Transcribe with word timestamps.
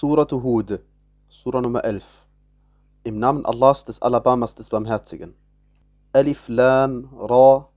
Suratu 0.00 0.42
Hud, 0.42 0.80
Sura 1.28 1.60
Nummer 1.60 1.84
11. 1.84 2.02
Im 3.04 3.18
Namen 3.18 3.44
Allahs 3.44 3.84
des 3.84 4.00
Alabamas 4.00 4.54
des 4.54 4.70
Barmherzigen. 4.70 5.34
Alif 6.14 6.48
Lam 6.48 7.10
Ra. 7.14 7.68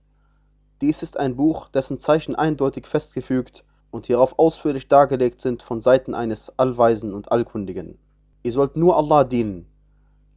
Dies 0.79 1.03
ist 1.03 1.19
ein 1.19 1.35
Buch, 1.35 1.67
dessen 1.67 1.99
Zeichen 1.99 2.33
eindeutig 2.35 2.87
festgefügt 2.87 3.65
und 3.91 4.05
hierauf 4.05 4.39
ausführlich 4.39 4.87
dargelegt 4.87 5.41
sind 5.41 5.63
von 5.63 5.81
Seiten 5.81 6.13
eines 6.13 6.57
Allweisen 6.57 7.13
und 7.13 7.29
Allkundigen. 7.29 7.97
Ihr 8.43 8.53
sollt 8.53 8.77
nur 8.77 8.95
Allah 8.95 9.25
dienen. 9.25 9.65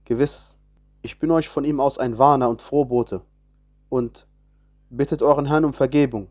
Gewiss, 0.07 0.57
ich 1.03 1.21
bin 1.21 1.31
euch 1.31 1.49
von 1.49 1.65
ihm 1.65 1.79
aus 1.79 1.99
ein 1.99 2.19
Warner 2.19 2.49
und 2.49 2.63
Frohbote. 2.63 3.21
Und 3.91 4.27
bittet 4.91 5.23
euren 5.23 5.47
Herrn 5.47 5.65
um 5.65 5.73
Vergebung. 5.73 6.27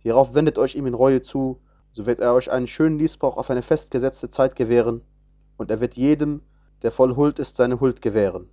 Hierauf 0.00 0.34
wendet 0.34 0.58
euch 0.58 0.74
ihm 0.74 0.88
in 0.88 0.94
Reue 0.94 1.22
zu, 1.22 1.60
so 1.96 2.04
wird 2.04 2.20
er 2.20 2.34
euch 2.34 2.50
einen 2.50 2.66
schönen 2.66 2.98
Liesbrauch 2.98 3.38
auf 3.38 3.48
eine 3.48 3.62
festgesetzte 3.62 4.28
Zeit 4.28 4.54
gewähren, 4.54 5.00
und 5.56 5.70
er 5.70 5.80
wird 5.80 5.94
jedem, 5.94 6.42
der 6.82 6.92
voll 6.92 7.16
Huld 7.16 7.38
ist, 7.38 7.56
seine 7.56 7.80
Huld 7.80 8.02
gewähren. 8.02 8.50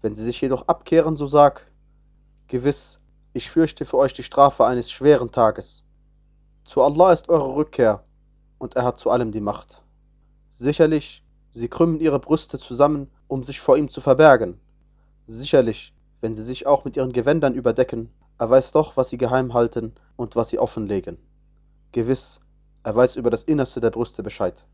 Wenn 0.00 0.14
sie 0.14 0.22
sich 0.22 0.40
jedoch 0.40 0.68
abkehren, 0.68 1.16
so 1.16 1.26
sag, 1.26 1.66
gewiss, 2.46 3.00
ich 3.32 3.50
fürchte 3.50 3.84
für 3.84 3.96
euch 3.96 4.12
die 4.14 4.22
Strafe 4.22 4.64
eines 4.64 4.92
schweren 4.92 5.32
Tages. 5.32 5.82
Zu 6.62 6.80
Allah 6.80 7.12
ist 7.12 7.28
eure 7.28 7.56
Rückkehr, 7.56 8.04
und 8.58 8.76
er 8.76 8.84
hat 8.84 8.98
zu 8.98 9.10
allem 9.10 9.32
die 9.32 9.40
Macht. 9.40 9.82
Sicherlich, 10.48 11.24
sie 11.50 11.66
krümmen 11.66 11.98
ihre 11.98 12.20
Brüste 12.20 12.60
zusammen, 12.60 13.10
um 13.26 13.42
sich 13.42 13.58
vor 13.58 13.76
ihm 13.76 13.88
zu 13.88 14.00
verbergen. 14.00 14.60
Sicherlich, 15.26 15.92
wenn 16.20 16.32
sie 16.32 16.44
sich 16.44 16.68
auch 16.68 16.84
mit 16.84 16.96
ihren 16.96 17.12
Gewändern 17.12 17.54
überdecken, 17.54 18.08
er 18.38 18.50
weiß 18.50 18.70
doch, 18.70 18.96
was 18.96 19.08
sie 19.08 19.18
geheim 19.18 19.52
halten 19.52 19.96
und 20.14 20.36
was 20.36 20.50
sie 20.50 20.60
offenlegen. 20.60 21.18
Gewiss, 21.90 22.40
er 22.88 22.94
weiß 22.94 23.16
über 23.16 23.28
das 23.28 23.42
Innerste 23.42 23.82
der 23.82 23.90
Brüste 23.90 24.22
Bescheid. 24.22 24.64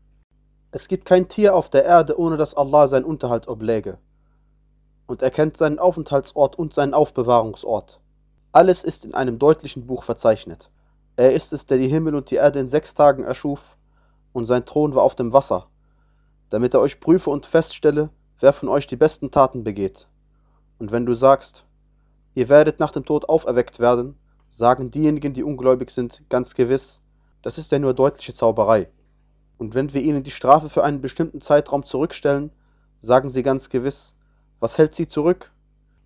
Es 0.71 0.87
gibt 0.87 1.03
kein 1.03 1.27
Tier 1.27 1.53
auf 1.53 1.69
der 1.69 1.83
Erde, 1.83 2.17
ohne 2.17 2.37
dass 2.37 2.53
Allah 2.53 2.87
seinen 2.87 3.03
Unterhalt 3.03 3.49
obläge. 3.49 3.97
Und 5.05 5.21
er 5.21 5.31
kennt 5.31 5.57
seinen 5.57 5.79
Aufenthaltsort 5.79 6.57
und 6.57 6.73
seinen 6.73 6.93
Aufbewahrungsort. 6.93 7.99
Alles 8.53 8.85
ist 8.85 9.03
in 9.03 9.13
einem 9.13 9.37
deutlichen 9.37 9.85
Buch 9.85 10.05
verzeichnet. 10.05 10.69
Er 11.17 11.33
ist 11.33 11.51
es, 11.51 11.65
der 11.65 11.77
die 11.77 11.89
Himmel 11.89 12.15
und 12.15 12.31
die 12.31 12.35
Erde 12.35 12.59
in 12.59 12.67
sechs 12.67 12.93
Tagen 12.93 13.25
erschuf, 13.25 13.59
und 14.31 14.45
sein 14.45 14.65
Thron 14.65 14.95
war 14.95 15.03
auf 15.03 15.15
dem 15.15 15.33
Wasser, 15.33 15.67
damit 16.51 16.73
er 16.73 16.79
euch 16.79 17.01
prüfe 17.01 17.29
und 17.31 17.45
feststelle, 17.45 18.11
wer 18.39 18.53
von 18.53 18.69
euch 18.69 18.87
die 18.87 18.95
besten 18.95 19.29
Taten 19.29 19.65
begeht. 19.65 20.07
Und 20.79 20.93
wenn 20.93 21.05
du 21.05 21.15
sagst, 21.15 21.65
ihr 22.33 22.47
werdet 22.47 22.79
nach 22.79 22.91
dem 22.91 23.03
Tod 23.03 23.27
auferweckt 23.27 23.81
werden, 23.81 24.17
sagen 24.47 24.89
diejenigen, 24.89 25.33
die 25.33 25.43
ungläubig 25.43 25.91
sind, 25.91 26.23
ganz 26.29 26.55
gewiss, 26.55 27.01
das 27.45 27.59
ist 27.59 27.71
ja 27.71 27.77
nur 27.77 27.93
deutliche 27.93 28.33
Zauberei. 28.33 28.89
Und 29.59 29.75
wenn 29.75 29.93
wir 29.93 30.01
ihnen 30.01 30.23
die 30.23 30.31
Strafe 30.31 30.67
für 30.67 30.83
einen 30.83 31.01
bestimmten 31.01 31.41
Zeitraum 31.41 31.83
zurückstellen, 31.83 32.49
sagen 33.01 33.29
sie 33.29 33.43
ganz 33.43 33.69
gewiss, 33.69 34.15
was 34.59 34.79
hält 34.79 34.95
sie 34.95 35.07
zurück? 35.07 35.51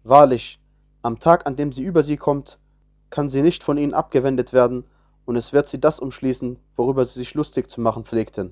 Wahrlich, 0.04 0.60
am 1.02 1.17
Tag, 1.17 1.48
an 1.48 1.56
dem 1.56 1.72
sie 1.72 1.84
über 1.84 2.04
sie 2.04 2.17
kommt, 2.17 2.60
kann 3.10 3.30
sie 3.30 3.42
nicht 3.42 3.64
von 3.64 3.78
ihnen 3.78 3.94
abgewendet 3.94 4.52
werden, 4.52 4.84
und 5.23 5.38
es 5.38 5.54
wird 5.54 5.70
sie 5.70 5.80
das 5.80 6.02
umschließen, 6.02 6.60
worüber 6.76 7.06
sie 7.06 7.20
sich 7.20 7.34
lustig 7.36 7.70
zu 7.70 7.80
machen 7.80 8.04
pflegten. 8.04 8.52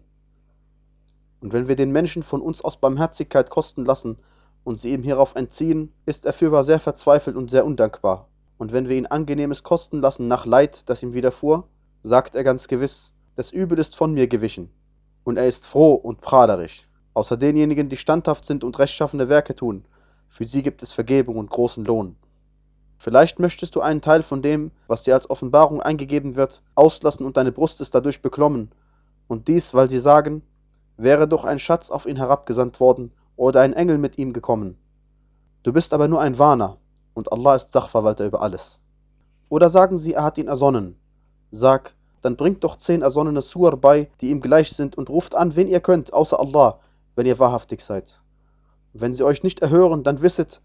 Und 1.41 1.51
wenn 1.51 1.67
wir 1.67 1.75
den 1.75 1.91
Menschen 1.91 2.23
von 2.23 2.39
uns 2.39 2.61
aus 2.61 2.77
Barmherzigkeit 2.77 3.49
kosten 3.49 3.83
lassen 3.83 4.15
und 4.63 4.79
sie 4.79 4.93
ihm 4.93 5.03
hierauf 5.03 5.35
entziehen, 5.35 5.91
ist 6.05 6.25
er 6.25 6.31
fürwahr 6.31 6.63
sehr 6.63 6.79
verzweifelt 6.79 7.35
und 7.35 7.51
sehr 7.51 7.65
undankbar. 7.65 8.29
Und 8.57 8.71
wenn 8.71 8.87
wir 8.87 8.95
ihn 8.95 9.07
Angenehmes 9.07 9.63
kosten 9.63 9.99
lassen 9.99 10.29
nach 10.29 10.45
Leid, 10.45 10.83
das 10.85 11.03
ihm 11.03 11.13
widerfuhr, 11.13 11.67
sagt 12.07 12.35
er 12.35 12.43
ganz 12.43 12.67
gewiss, 12.67 13.11
das 13.35 13.51
Übel 13.51 13.77
ist 13.79 13.95
von 13.95 14.13
mir 14.13 14.27
gewichen. 14.27 14.69
Und 15.23 15.37
er 15.37 15.47
ist 15.47 15.67
froh 15.67 15.93
und 15.93 16.21
prahlerisch. 16.21 16.87
Außer 17.13 17.37
denjenigen, 17.37 17.89
die 17.89 17.97
standhaft 17.97 18.45
sind 18.45 18.63
und 18.63 18.79
rechtschaffene 18.79 19.29
Werke 19.29 19.55
tun, 19.55 19.85
für 20.29 20.45
sie 20.45 20.63
gibt 20.63 20.83
es 20.83 20.91
Vergebung 20.91 21.37
und 21.37 21.49
großen 21.49 21.83
Lohn. 21.83 22.15
Vielleicht 22.99 23.39
möchtest 23.39 23.75
du 23.75 23.81
einen 23.81 24.01
Teil 24.01 24.23
von 24.23 24.41
dem, 24.41 24.71
was 24.87 25.03
dir 25.03 25.13
als 25.13 25.29
Offenbarung 25.29 25.81
eingegeben 25.81 26.35
wird, 26.35 26.61
auslassen 26.75 27.25
und 27.25 27.37
deine 27.37 27.51
Brust 27.51 27.81
ist 27.81 27.93
dadurch 27.93 28.21
beklommen. 28.21 28.71
Und 29.27 29.47
dies, 29.47 29.73
weil 29.73 29.89
sie 29.89 29.99
sagen, 29.99 30.41
wäre 30.95 31.27
doch 31.27 31.43
ein 31.43 31.59
Schatz 31.59 31.89
auf 31.89 32.05
ihn 32.05 32.17
herabgesandt 32.17 32.79
worden 32.79 33.11
oder 33.35 33.61
ein 33.61 33.73
Engel 33.73 33.97
mit 33.97 34.17
ihm 34.17 34.33
gekommen. 34.33 34.77
Du 35.63 35.73
bist 35.73 35.93
aber 35.93 36.07
nur 36.07 36.21
ein 36.21 36.39
Warner, 36.39 36.77
und 37.13 37.31
Allah 37.31 37.55
ist 37.55 37.71
Sachverwalter 37.71 38.25
über 38.25 38.41
alles. 38.41 38.79
Oder 39.49 39.69
sagen 39.69 39.97
sie, 39.97 40.13
er 40.13 40.23
hat 40.23 40.37
ihn 40.37 40.47
ersonnen. 40.47 40.97
Sag, 41.51 41.93
dann 42.27 42.35
bringt 42.35 42.65
doch 42.65 42.75
zehn 42.75 43.03
ersonnene 43.03 43.41
Sur 43.41 43.77
bei, 43.77 44.09
die 44.19 44.31
ihm 44.31 44.41
gleich 44.41 44.71
sind, 44.71 44.97
und 44.97 45.09
ruft 45.09 45.33
an, 45.33 45.55
wen 45.55 45.69
ihr 45.69 45.79
könnt, 45.79 46.11
außer 46.11 46.37
Allah, 46.37 46.81
wenn 47.15 47.25
ihr 47.25 47.39
wahrhaftig 47.39 47.81
seid. 47.81 48.19
wenn 48.91 49.13
sie 49.13 49.23
euch 49.23 49.43
nicht 49.43 49.61
erhören, 49.61 50.03
dann 50.03 50.21
wisset, 50.21 50.59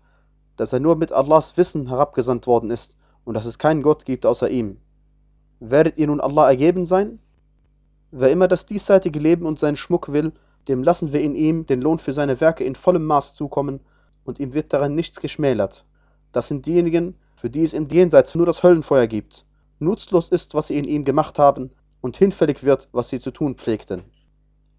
dass 0.56 0.72
er 0.72 0.80
nur 0.80 0.96
mit 0.96 1.12
Allahs 1.12 1.56
Wissen 1.56 1.86
herabgesandt 1.86 2.48
worden 2.48 2.70
ist 2.70 2.96
und 3.24 3.34
dass 3.34 3.46
es 3.46 3.58
keinen 3.58 3.82
Gott 3.82 4.04
gibt 4.06 4.26
außer 4.26 4.50
ihm. 4.50 4.78
Werdet 5.60 5.98
ihr 5.98 6.08
nun 6.08 6.20
Allah 6.20 6.48
ergeben 6.48 6.84
sein? 6.84 7.20
Wer 8.10 8.32
immer 8.32 8.48
das 8.48 8.66
diesseitige 8.66 9.20
Leben 9.20 9.46
und 9.46 9.60
seinen 9.60 9.76
Schmuck 9.76 10.12
will, 10.12 10.32
dem 10.66 10.82
lassen 10.82 11.12
wir 11.12 11.20
in 11.20 11.36
ihm 11.36 11.64
den 11.66 11.80
Lohn 11.80 12.00
für 12.00 12.12
seine 12.12 12.40
Werke 12.40 12.64
in 12.64 12.74
vollem 12.74 13.06
Maß 13.06 13.34
zukommen, 13.34 13.78
und 14.24 14.40
ihm 14.40 14.52
wird 14.52 14.72
daran 14.72 14.96
nichts 14.96 15.20
geschmälert. 15.20 15.84
Das 16.32 16.48
sind 16.48 16.66
diejenigen, 16.66 17.14
für 17.36 17.50
die 17.50 17.64
es 17.64 17.72
im 17.72 17.88
Jenseits 17.88 18.34
nur 18.34 18.46
das 18.46 18.64
Höllenfeuer 18.64 19.06
gibt. 19.06 19.44
Nutzlos 19.82 20.28
ist, 20.28 20.54
was 20.54 20.68
sie 20.68 20.78
in 20.78 20.84
ihm 20.84 21.04
gemacht 21.04 21.38
haben, 21.38 21.70
und 22.00 22.16
hinfällig 22.16 22.62
wird, 22.62 22.88
was 22.92 23.08
sie 23.08 23.20
zu 23.20 23.30
tun 23.30 23.56
pflegten. 23.56 24.02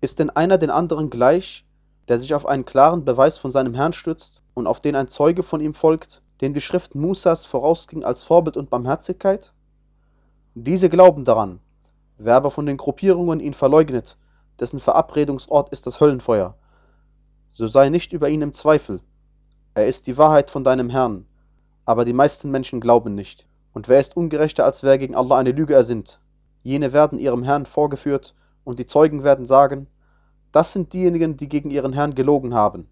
Ist 0.02 0.20
denn 0.20 0.30
einer 0.30 0.58
den 0.58 0.70
anderen 0.70 1.10
gleich, 1.10 1.66
der 2.08 2.20
sich 2.20 2.34
auf 2.34 2.46
einen 2.46 2.66
klaren 2.66 3.06
Beweis 3.06 3.38
von 3.38 3.52
seinem 3.52 3.74
Herrn 3.74 3.94
stützt 3.94 4.42
und 4.54 4.68
auf 4.68 4.80
den 4.80 4.96
ein 4.96 5.08
Zeuge 5.08 5.44
von 5.44 5.62
ihm 5.62 5.74
folgt, 5.74 6.22
dem 6.42 6.54
die 6.54 6.62
Schrift 6.62 6.96
Musas 6.96 7.46
vorausging 7.46 8.04
als 8.04 8.24
Vorbild 8.24 8.58
und 8.58 8.70
Barmherzigkeit? 8.70 9.54
Diese 10.56 10.90
glauben 10.90 11.24
daran. 11.26 11.60
Wer 12.18 12.36
aber 12.36 12.52
von 12.52 12.66
den 12.66 12.78
Gruppierungen 12.78 13.40
ihn 13.40 13.54
verleugnet, 13.54 14.18
dessen 14.60 14.80
Verabredungsort 14.80 15.70
ist 15.70 15.88
das 15.88 16.00
Höllenfeuer, 16.00 16.56
so 17.50 17.68
sei 17.68 17.90
nicht 17.90 18.14
über 18.14 18.30
ihn 18.30 18.42
im 18.42 18.54
Zweifel. 18.54 19.00
Er 19.74 19.88
ist 19.88 20.08
die 20.08 20.18
Wahrheit 20.18 20.50
von 20.50 20.64
deinem 20.64 20.90
Herrn, 20.90 21.26
aber 21.86 22.06
die 22.06 22.14
meisten 22.14 22.52
Menschen 22.52 22.82
glauben 22.82 23.16
nicht. 23.16 23.46
Und 23.74 23.88
wer 23.88 24.00
ist 24.00 24.16
ungerechter, 24.16 24.66
als 24.66 24.84
wer 24.84 24.98
gegen 24.98 25.16
Allah 25.16 25.38
eine 25.38 25.52
Lüge 25.52 25.74
ersinnt? 25.74 26.20
Jene 26.62 26.94
werden 26.94 27.20
ihrem 27.20 27.44
Herrn 27.44 27.66
vorgeführt, 27.66 28.34
und 28.64 28.80
die 28.80 28.86
Zeugen 28.86 29.24
werden 29.24 29.46
sagen, 29.46 29.88
das 30.54 30.72
sind 30.72 30.94
diejenigen, 30.94 31.36
die 31.36 31.50
gegen 31.50 31.72
ihren 31.72 31.92
Herrn 31.92 32.16
gelogen 32.16 32.54
haben. 32.54 32.88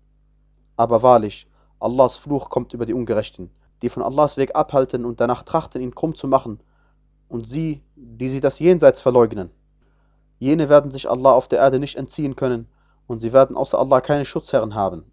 Aber 0.75 1.03
wahrlich, 1.03 1.47
Allahs 1.79 2.17
Fluch 2.17 2.49
kommt 2.49 2.73
über 2.73 2.85
die 2.85 2.93
Ungerechten, 2.93 3.51
die 3.81 3.89
von 3.89 4.03
Allahs 4.03 4.37
Weg 4.37 4.55
abhalten 4.55 5.05
und 5.05 5.21
danach 5.21 5.43
trachten, 5.43 5.81
ihn 5.81 5.95
krumm 5.95 6.15
zu 6.15 6.27
machen, 6.27 6.59
und 7.29 7.47
sie, 7.47 7.81
die 7.95 8.29
sie 8.29 8.41
das 8.41 8.59
Jenseits 8.59 8.99
verleugnen. 8.99 9.51
Jene 10.39 10.67
werden 10.69 10.91
sich 10.91 11.09
Allah 11.09 11.31
auf 11.33 11.47
der 11.47 11.59
Erde 11.59 11.79
nicht 11.79 11.95
entziehen 11.95 12.35
können, 12.35 12.67
und 13.07 13.19
sie 13.19 13.31
werden 13.31 13.55
außer 13.55 13.77
Allah 13.77 14.01
keine 14.01 14.25
Schutzherren 14.25 14.75
haben. 14.75 15.03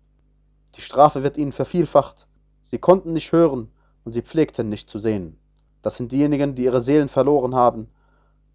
Die 0.74 0.80
Strafe 0.80 1.22
wird 1.22 1.36
ihnen 1.36 1.52
vervielfacht. 1.52 2.26
Sie 2.62 2.78
konnten 2.78 3.12
nicht 3.12 3.32
hören, 3.32 3.70
und 4.04 4.12
sie 4.12 4.22
pflegten 4.22 4.68
nicht 4.68 4.88
zu 4.88 4.98
sehen. 4.98 5.37
Das 5.82 5.96
sind 5.96 6.12
diejenigen, 6.12 6.54
die 6.54 6.64
ihre 6.64 6.80
Seelen 6.80 7.08
verloren 7.08 7.54
haben, 7.54 7.88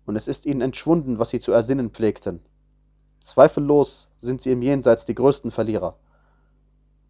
und 0.06 0.16
es 0.16 0.28
ist 0.28 0.46
ihnen 0.46 0.62
entschwunden, 0.62 1.20
was 1.20 1.30
sie 1.30 1.40
zu 1.40 1.52
ersinnen 1.52 1.90
pflegten. 1.90 2.42
Zweifellos 3.22 4.10
sind 4.18 4.42
sie 4.42 4.52
im 4.52 4.62
Jenseits 4.62 5.06
die 5.06 5.16
größten 5.16 5.52
Verlierer. 5.52 5.96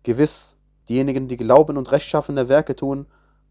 Gewiss, 0.03 0.55
diejenigen, 0.87 1.27
die 1.27 1.37
glauben 1.37 1.77
und 1.77 1.91
rechtschaffene 1.91 2.49
Werke 2.49 2.75
tun 2.75 3.07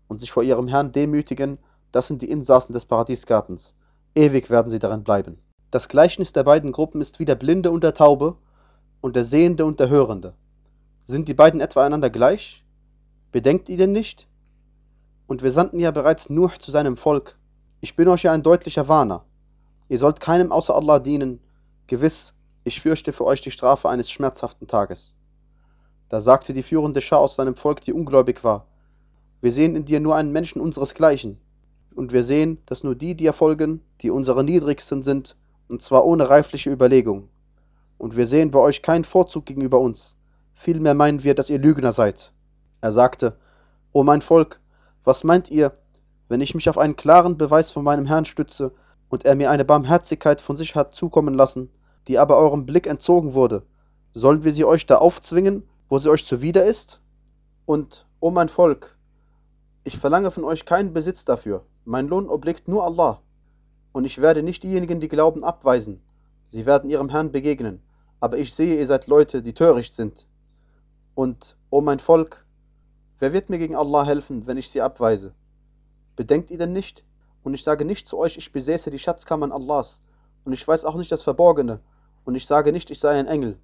und 0.06 0.21
sich 0.21 0.31
vor 0.31 0.45
ihrem 0.45 0.69
Herrn 0.69 0.93
demütigen, 0.93 1.59
das 1.91 2.06
sind 2.06 2.22
die 2.22 2.31
Insassen 2.31 2.72
des 2.72 2.84
Paradiesgartens. 2.84 3.75
Ewig 4.15 4.49
werden 4.49 4.71
sie 4.71 4.78
darin 4.78 5.03
bleiben. 5.03 5.39
Das 5.71 5.89
Gleichnis 5.89 6.33
der 6.33 6.45
beiden 6.45 6.71
Gruppen 6.71 7.01
ist 7.01 7.19
wie 7.19 7.25
der 7.25 7.34
Blinde 7.34 7.71
und 7.71 7.83
der 7.83 7.95
Taube 7.95 8.37
und 9.01 9.17
der 9.17 9.25
Sehende 9.25 9.65
und 9.65 9.81
der 9.81 9.89
Hörende. 9.89 10.34
Sind 11.04 11.28
die 11.28 11.34
beiden 11.34 11.60
etwa 11.60 11.84
einander 11.84 12.10
gleich? 12.10 12.63
Bedenkt 13.33 13.69
ihr 13.69 13.78
denn 13.78 13.92
nicht? 13.92 14.28
Und 15.33 15.43
wir 15.43 15.51
sandten 15.51 15.79
ja 15.79 15.91
bereits 15.93 16.29
Nuh 16.29 16.51
zu 16.59 16.71
seinem 16.71 16.99
Volk. 16.99 17.39
Ich 17.81 17.97
bin 17.97 18.07
euch 18.07 18.25
ja 18.25 18.33
ein 18.33 18.43
deutlicher 18.43 18.87
Warner. 18.87 19.25
Ihr 19.89 19.97
sollt 19.99 20.21
keinem 20.21 20.53
außer 20.53 20.75
Allah 20.75 20.99
dienen. 20.99 21.41
Gewiss, 21.87 22.34
ich 22.65 22.83
fürchte 22.83 23.15
für 23.15 23.25
euch 23.25 23.41
die 23.41 23.51
Strafe 23.51 23.89
eines 23.89 24.11
schmerzhaften 24.11 24.69
Tages. 24.69 25.17
Da 26.11 26.21
sagte 26.21 26.53
die 26.53 26.63
führende 26.63 27.01
Schar 27.01 27.21
aus 27.21 27.37
seinem 27.37 27.55
Volk, 27.55 27.81
die 27.81 27.95
ungläubig 27.95 28.45
war, 28.45 28.67
wir 29.41 29.55
sehen 29.55 29.75
in 29.75 29.87
dir 29.87 30.01
nur 30.01 30.17
einen 30.17 30.33
Menschen 30.33 30.61
unseresgleichen. 30.61 31.41
Und 31.95 32.13
wir 32.13 32.25
sehen, 32.25 32.59
dass 32.67 32.84
nur 32.84 32.95
die 32.95 33.15
dir 33.15 33.33
folgen, 33.33 33.81
die 34.03 34.11
unsere 34.11 34.45
Niedrigsten 34.45 35.03
sind, 35.03 35.34
und 35.71 35.81
zwar 35.81 36.05
ohne 36.05 36.29
reifliche 36.29 36.71
Überlegung. 36.71 37.31
Und 37.97 38.17
wir 38.19 38.27
sehen 38.27 38.51
bei 38.51 38.59
euch 38.59 38.83
keinen 38.83 39.05
Vorzug 39.05 39.47
gegenüber 39.47 39.81
uns. 39.81 40.15
Vielmehr 40.57 40.93
meinen 40.93 41.23
wir, 41.23 41.34
dass 41.34 41.49
ihr 41.49 41.59
Lügner 41.59 41.95
seid. 41.95 42.34
Er 42.83 42.93
sagte, 42.93 43.39
O 43.95 44.05
mein 44.05 44.21
Volk, 44.21 44.61
was 45.04 45.25
meint 45.25 45.51
ihr, 45.51 45.77
wenn 46.28 46.41
ich 46.41 46.54
mich 46.54 46.69
auf 46.69 46.78
einen 46.78 46.97
klaren 46.97 47.37
Beweis 47.37 47.71
von 47.71 47.84
meinem 47.84 48.07
Herrn 48.07 48.25
stütze 48.25 48.72
und 49.09 49.25
er 49.25 49.34
mir 49.34 49.51
eine 49.51 49.65
Barmherzigkeit 49.65 50.41
von 50.41 50.57
sich 50.57 50.75
hat 50.75 50.95
zukommen 50.95 51.34
lassen, 51.34 51.71
die 52.09 52.19
aber 52.19 52.39
eurem 52.39 52.66
Blick 52.66 52.87
entzogen 52.87 53.34
wurde, 53.34 53.63
Sollen 54.15 54.45
wir 54.45 54.53
sie 54.53 54.66
euch 54.66 54.84
da 54.84 54.99
aufzwingen, 54.99 55.63
wo 55.89 55.99
sie 55.99 56.10
euch 56.10 56.27
zuwider 56.27 56.66
ist? 56.66 57.01
Und, 57.65 58.07
o 58.21 58.31
mein 58.31 58.51
Volk, 58.51 58.95
ich 59.84 59.99
verlange 59.99 60.31
von 60.31 60.45
euch 60.45 60.66
keinen 60.66 60.93
Besitz 60.93 61.25
dafür, 61.25 61.65
mein 61.87 62.09
Lohn 62.09 62.28
obliegt 62.28 62.69
nur 62.69 62.84
Allah. 62.84 63.22
Und 63.93 64.05
ich 64.05 64.21
werde 64.21 64.43
nicht 64.43 64.65
diejenigen, 64.65 65.01
die 65.01 65.09
glauben, 65.09 65.45
abweisen. 65.45 66.03
Sie 66.47 66.66
werden 66.66 66.91
ihrem 66.91 67.09
Herrn 67.09 67.33
begegnen, 67.33 67.81
aber 68.21 68.37
ich 68.37 68.53
sehe, 68.53 68.78
ihr 68.78 68.87
seid 68.87 69.07
Leute, 69.07 69.43
die 69.43 69.55
töricht 69.55 69.95
sind. 69.95 70.27
Und, 71.15 71.57
o 71.71 71.81
mein 71.81 71.98
Volk, 71.98 72.45
wer 73.22 73.33
wird 73.33 73.51
mir 73.51 73.59
gegen 73.60 73.77
Allah 73.77 74.04
helfen, 74.04 74.48
wenn 74.48 74.57
ich 74.57 74.69
sie 74.69 74.80
abweise? 74.80 75.33
Bedenkt 76.16 76.51
ihr 76.51 76.59
denn 76.59 76.72
nicht? 76.72 77.04
Und 77.45 77.54
ich 77.54 77.63
sage 77.63 77.84
nicht 77.84 78.09
zu 78.09 78.19
euch, 78.19 78.36
ich 78.36 78.51
besäße 78.51 78.91
die 78.91 78.98
Schatzkammern 78.98 79.53
Allahs, 79.53 80.03
und 80.45 80.53
ich 80.53 80.66
weiß 80.66 80.84
auch 80.84 80.97
nicht 80.97 81.13
das 81.13 81.22
Verborgene, 81.22 81.78
und 82.24 82.34
ich 82.34 82.47
sage 82.47 82.72
nicht, 82.72 82.91
ich 82.91 82.98
sei 82.98 83.16
ein 83.16 83.28
Engel. 83.28 83.59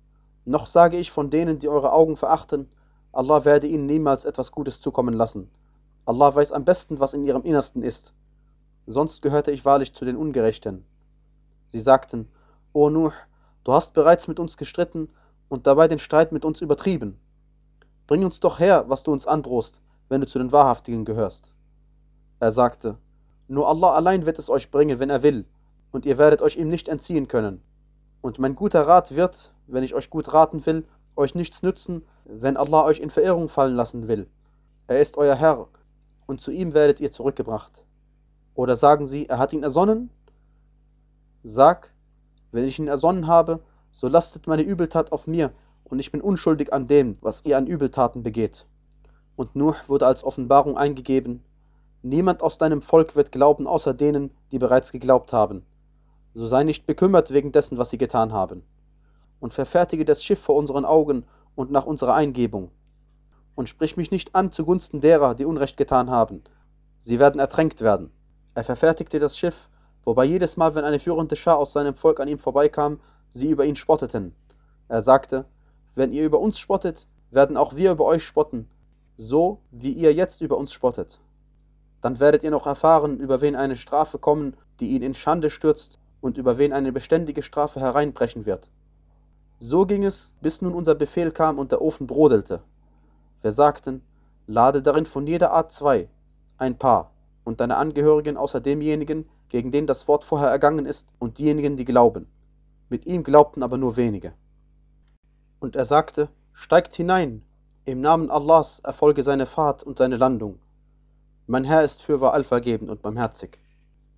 Noch 0.45 0.69
sage 0.69 0.97
ich 0.97 1.11
von 1.11 1.29
denen, 1.29 1.59
die 1.59 1.69
eure 1.69 1.93
Augen 1.93 2.17
verachten, 2.17 2.69
Allah 3.11 3.45
werde 3.45 3.67
ihnen 3.67 3.87
niemals 3.87 4.25
etwas 4.25 4.53
Gutes 4.53 4.81
zukommen 4.81 5.15
lassen. 5.15 5.51
Allah 6.07 6.33
weiß 6.33 6.53
am 6.53 6.65
besten, 6.65 7.01
was 7.01 7.13
in 7.13 7.27
ihrem 7.27 7.43
Innersten 7.43 7.83
ist. 7.83 8.13
Sonst 8.87 9.23
gehörte 9.23 9.51
ich 9.51 9.65
wahrlich 9.65 9.93
zu 9.93 10.05
den 10.05 10.17
Ungerechten. 10.17 10.85
Sie 11.67 11.81
sagten, 11.81 12.29
O 12.73 12.91
Nuh, 12.91 13.11
du 13.65 13.73
hast 13.73 13.93
bereits 13.93 14.29
mit 14.29 14.39
uns 14.39 14.57
gestritten 14.57 15.09
und 15.49 15.67
dabei 15.67 15.89
den 15.89 15.99
Streit 15.99 16.31
mit 16.31 16.45
uns 16.45 16.61
übertrieben. 16.61 17.19
Bring 18.09 18.25
uns 18.25 18.41
doch 18.41 18.59
her, 18.59 18.87
was 18.89 19.03
du 19.03 19.13
uns 19.13 19.27
androhst, 19.27 19.83
wenn 20.09 20.23
du 20.23 20.27
zu 20.27 20.39
den 20.39 20.51
Wahrhaftigen 20.51 21.05
gehörst. 21.05 21.53
Er 22.41 22.53
sagte, 22.53 22.97
Nur 23.49 23.69
Allah 23.69 23.93
allein 23.93 24.25
wird 24.25 24.39
es 24.39 24.49
euch 24.49 24.71
bringen, 24.71 24.99
wenn 24.99 25.11
er 25.11 25.23
will, 25.23 25.45
und 25.93 26.07
ihr 26.07 26.17
werdet 26.17 26.41
euch 26.41 26.57
ihm 26.57 26.71
nicht 26.71 26.89
entziehen 26.89 27.29
können. 27.29 27.61
Und 28.23 28.39
mein 28.39 28.57
guter 28.57 28.87
Rat 28.87 29.15
wird, 29.15 29.53
wenn 29.67 29.85
ich 29.85 29.95
euch 29.95 30.09
gut 30.09 30.33
raten 30.33 30.65
will, 30.65 30.87
euch 31.17 31.35
nichts 31.35 31.63
nützen, 31.63 32.03
wenn 32.25 32.57
Allah 32.57 32.85
euch 32.85 32.99
in 32.99 33.11
Verirrung 33.11 33.51
fallen 33.51 33.77
lassen 33.77 34.09
will. 34.09 34.27
Er 34.87 35.01
ist 35.01 35.19
euer 35.19 35.35
Herr, 35.35 35.67
und 36.27 36.41
zu 36.41 36.51
ihm 36.51 36.73
werdet 36.73 37.01
ihr 37.01 37.13
zurückgebracht. 37.13 37.85
Oder 38.55 38.77
sagen 38.77 39.07
sie, 39.07 39.27
er 39.29 39.39
hat 39.39 39.53
ihn 39.53 39.63
ersonnen? 39.63 40.09
Sag, 41.45 41.93
wenn 42.53 42.65
ich 42.65 42.79
ihn 42.79 42.89
ersonnen 42.89 43.27
habe, 43.27 43.61
so 43.93 44.09
lastet 44.09 44.47
meine 44.47 44.63
Übeltat 44.63 45.13
auf 45.13 45.27
mir, 45.27 45.53
und 45.91 45.99
ich 45.99 46.13
bin 46.13 46.21
unschuldig 46.21 46.73
an 46.73 46.87
dem, 46.87 47.17
was 47.21 47.45
ihr 47.45 47.57
an 47.57 47.67
Übeltaten 47.67 48.23
begeht. 48.23 48.67
Und 49.37 49.57
Nuh 49.57 49.75
wurde 49.87 50.07
als 50.07 50.25
Offenbarung 50.25 50.77
eingegeben, 50.77 51.43
Niemand 52.03 52.43
aus 52.43 52.59
deinem 52.59 52.81
Volk 52.81 53.17
wird 53.17 53.33
glauben, 53.33 53.67
außer 53.67 53.93
denen, 53.93 54.31
die 54.53 54.59
bereits 54.59 54.93
geglaubt 54.93 55.33
haben. 55.33 55.67
So 56.33 56.47
sei 56.47 56.63
nicht 56.63 56.87
bekümmert 56.87 57.33
wegen 57.33 57.51
dessen, 57.51 57.77
was 57.77 57.91
sie 57.91 57.99
getan 57.99 58.33
haben. 58.33 58.63
Und 59.41 59.53
verfertige 59.53 60.05
das 60.05 60.23
Schiff 60.23 60.39
vor 60.39 60.55
unseren 60.55 60.85
Augen 60.85 61.25
und 61.57 61.73
nach 61.73 61.87
unserer 61.87 62.15
Eingebung. 62.15 62.71
Und 63.57 63.69
sprich 63.69 63.97
mich 63.97 64.13
nicht 64.13 64.37
an 64.37 64.53
zugunsten 64.53 65.01
derer, 65.01 65.35
die 65.35 65.45
Unrecht 65.45 65.77
getan 65.77 66.09
haben. 66.09 66.43
Sie 67.01 67.19
werden 67.19 67.41
ertränkt 67.41 67.81
werden. 67.81 68.13
Er 68.55 68.63
verfertigte 68.63 69.19
das 69.19 69.37
Schiff, 69.37 69.69
wobei 70.05 70.25
jedes 70.25 70.57
Mal, 70.57 70.77
wenn 70.77 70.85
eine 70.85 71.01
führende 71.01 71.35
Schar 71.35 71.59
aus 71.59 71.73
seinem 71.73 71.97
Volk 71.97 72.21
an 72.21 72.29
ihm 72.29 72.39
vorbeikam, 72.39 73.01
sie 73.33 73.51
über 73.51 73.65
ihn 73.65 73.77
spotteten. 73.77 74.35
Er 74.87 75.03
sagte, 75.03 75.47
wenn 75.99 76.13
ihr 76.13 76.25
über 76.25 76.39
uns 76.39 76.59
spottet, 76.59 77.07
werden 77.33 77.57
auch 77.57 77.75
wir 77.75 77.91
über 77.91 78.05
euch 78.05 78.25
spotten, 78.25 78.69
so 79.17 79.59
wie 79.73 79.93
ihr 79.93 80.15
jetzt 80.15 80.41
über 80.41 80.57
uns 80.57 80.73
spottet. 80.73 81.19
Dann 82.01 82.21
werdet 82.21 82.45
ihr 82.45 82.53
noch 82.53 82.67
erfahren, 82.67 83.19
über 83.19 83.41
wen 83.41 83.57
eine 83.57 83.75
Strafe 83.75 84.19
kommen, 84.19 84.57
die 84.79 84.91
ihn 84.91 85.03
in 85.03 85.15
Schande 85.15 85.51
stürzt 85.51 85.99
und 86.21 86.39
über 86.39 86.57
wen 86.57 86.73
eine 86.73 86.93
beständige 86.93 87.43
Strafe 87.43 87.81
hereinbrechen 87.81 88.47
wird. 88.47 88.69
So 89.59 89.87
ging 89.87 90.05
es, 90.05 90.35
bis 90.41 90.63
nun 90.63 90.73
unser 90.73 90.95
Befehl 90.95 91.33
kam 91.33 91.59
und 91.59 91.73
der 91.73 91.83
Ofen 91.83 92.07
brodelte. 92.07 92.61
Wir 93.43 93.51
sagten, 93.51 94.03
lade 94.47 94.83
darin 94.83 95.07
von 95.07 95.27
jeder 95.27 95.51
Art 95.51 95.73
zwei, 95.73 96.09
ein 96.59 96.79
Paar, 96.79 97.11
und 97.43 97.61
deine 97.61 97.77
Angehörigen 97.77 98.37
außer 98.37 98.61
demjenigen, 98.61 99.29
gegen 99.49 99.73
den 99.73 99.89
das 99.89 100.07
Wort 100.07 100.25
vorher 100.25 100.49
ergangen 100.49 100.87
ist, 100.87 101.09
und 101.19 101.39
diejenigen, 101.39 101.77
die 101.77 101.85
glauben. 101.85 102.29
Mit 102.89 103.05
ihm 103.07 103.25
glaubten 103.25 103.65
aber 103.65 103.79
nur 103.79 103.97
wenige. 103.97 104.33
Und 105.61 105.77
er 105.77 105.85
sagte, 105.85 106.29
steigt 106.53 106.95
hinein, 106.95 107.43
im 107.85 108.01
Namen 108.01 108.31
Allahs 108.31 108.81
erfolge 108.81 109.23
seine 109.23 109.47
Fahrt 109.47 109.83
und 109.83 109.99
seine 109.99 110.17
Landung. 110.17 110.59
Mein 111.47 111.65
Herr 111.65 111.83
ist 111.83 112.03
fürwahr 112.03 112.35
allvergebend 112.35 112.91
und 112.91 113.03
barmherzig. 113.03 113.59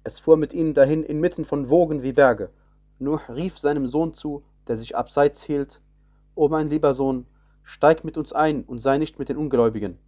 Es 0.02 0.18
fuhr 0.18 0.36
mit 0.36 0.52
ihnen 0.52 0.74
dahin 0.74 1.02
inmitten 1.02 1.44
von 1.44 1.70
Wogen 1.70 2.02
wie 2.02 2.12
Berge. 2.12 2.50
Nuh 2.98 3.20
rief 3.28 3.58
seinem 3.58 3.86
Sohn 3.86 4.12
zu, 4.12 4.42
der 4.66 4.76
sich 4.76 4.96
abseits 4.96 5.42
hielt, 5.42 5.80
O 6.34 6.48
mein 6.48 6.68
lieber 6.68 6.94
Sohn, 6.94 7.26
steig 7.62 8.04
mit 8.04 8.16
uns 8.16 8.32
ein 8.32 8.64
und 8.64 8.80
sei 8.80 8.98
nicht 8.98 9.18
mit 9.18 9.28
den 9.28 9.36
Ungläubigen. 9.36 9.98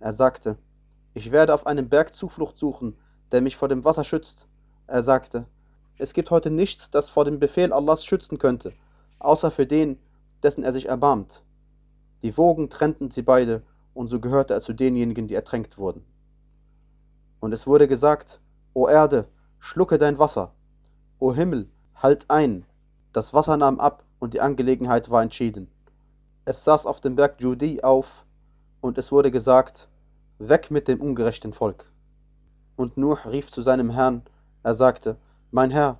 Er 0.00 0.12
sagte, 0.12 0.58
ich 1.14 1.32
werde 1.32 1.54
auf 1.54 1.66
einem 1.66 1.88
Berg 1.88 2.14
Zuflucht 2.14 2.58
suchen, 2.58 2.96
der 3.32 3.40
mich 3.40 3.56
vor 3.56 3.68
dem 3.68 3.84
Wasser 3.84 4.04
schützt. 4.04 4.46
Er 4.86 5.02
sagte, 5.02 5.46
es 5.98 6.12
gibt 6.12 6.30
heute 6.30 6.50
nichts, 6.50 6.90
das 6.90 7.08
vor 7.08 7.24
dem 7.24 7.38
Befehl 7.38 7.72
Allahs 7.72 8.04
schützen 8.04 8.38
könnte, 8.38 8.72
außer 9.18 9.50
für 9.50 9.66
den, 9.66 9.98
dessen 10.46 10.62
er 10.62 10.72
sich 10.72 10.86
erbarmt. 10.86 11.42
Die 12.22 12.36
Wogen 12.36 12.70
trennten 12.70 13.10
sie 13.10 13.22
beide, 13.22 13.62
und 13.94 14.06
so 14.06 14.20
gehörte 14.20 14.54
er 14.54 14.60
zu 14.60 14.74
denjenigen, 14.74 15.26
die 15.26 15.34
ertränkt 15.34 15.76
wurden. 15.76 16.04
Und 17.40 17.52
es 17.52 17.66
wurde 17.66 17.88
gesagt, 17.88 18.38
O 18.72 18.86
Erde, 18.86 19.26
schlucke 19.58 19.98
dein 19.98 20.20
Wasser. 20.20 20.52
O 21.18 21.34
Himmel, 21.34 21.68
halt 21.96 22.30
ein. 22.30 22.64
Das 23.12 23.34
Wasser 23.34 23.56
nahm 23.56 23.80
ab 23.80 24.04
und 24.20 24.34
die 24.34 24.40
Angelegenheit 24.40 25.10
war 25.10 25.20
entschieden. 25.20 25.66
Es 26.44 26.62
saß 26.62 26.86
auf 26.86 27.00
dem 27.00 27.16
Berg 27.16 27.40
Judi 27.40 27.82
auf 27.82 28.24
und 28.80 28.98
es 28.98 29.10
wurde 29.10 29.32
gesagt, 29.32 29.88
weg 30.38 30.70
mit 30.70 30.86
dem 30.86 31.00
ungerechten 31.00 31.54
Volk. 31.54 31.90
Und 32.76 32.96
Nuh 32.96 33.16
rief 33.26 33.50
zu 33.50 33.62
seinem 33.62 33.90
Herrn, 33.90 34.22
er 34.62 34.76
sagte, 34.76 35.16
mein 35.50 35.72
Herr, 35.72 35.98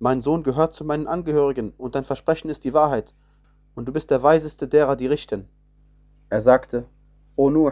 mein 0.00 0.22
Sohn 0.22 0.42
gehört 0.42 0.74
zu 0.74 0.84
meinen 0.84 1.06
Angehörigen 1.06 1.72
und 1.78 1.94
dein 1.94 2.04
Versprechen 2.04 2.50
ist 2.50 2.64
die 2.64 2.74
Wahrheit 2.74 3.14
und 3.76 3.86
du 3.86 3.92
bist 3.92 4.10
der 4.10 4.24
weiseste 4.24 4.66
derer, 4.66 4.96
die 4.96 5.06
richten. 5.06 5.48
Er 6.28 6.40
sagte, 6.40 6.84
O 7.36 7.50
Nuh, 7.50 7.70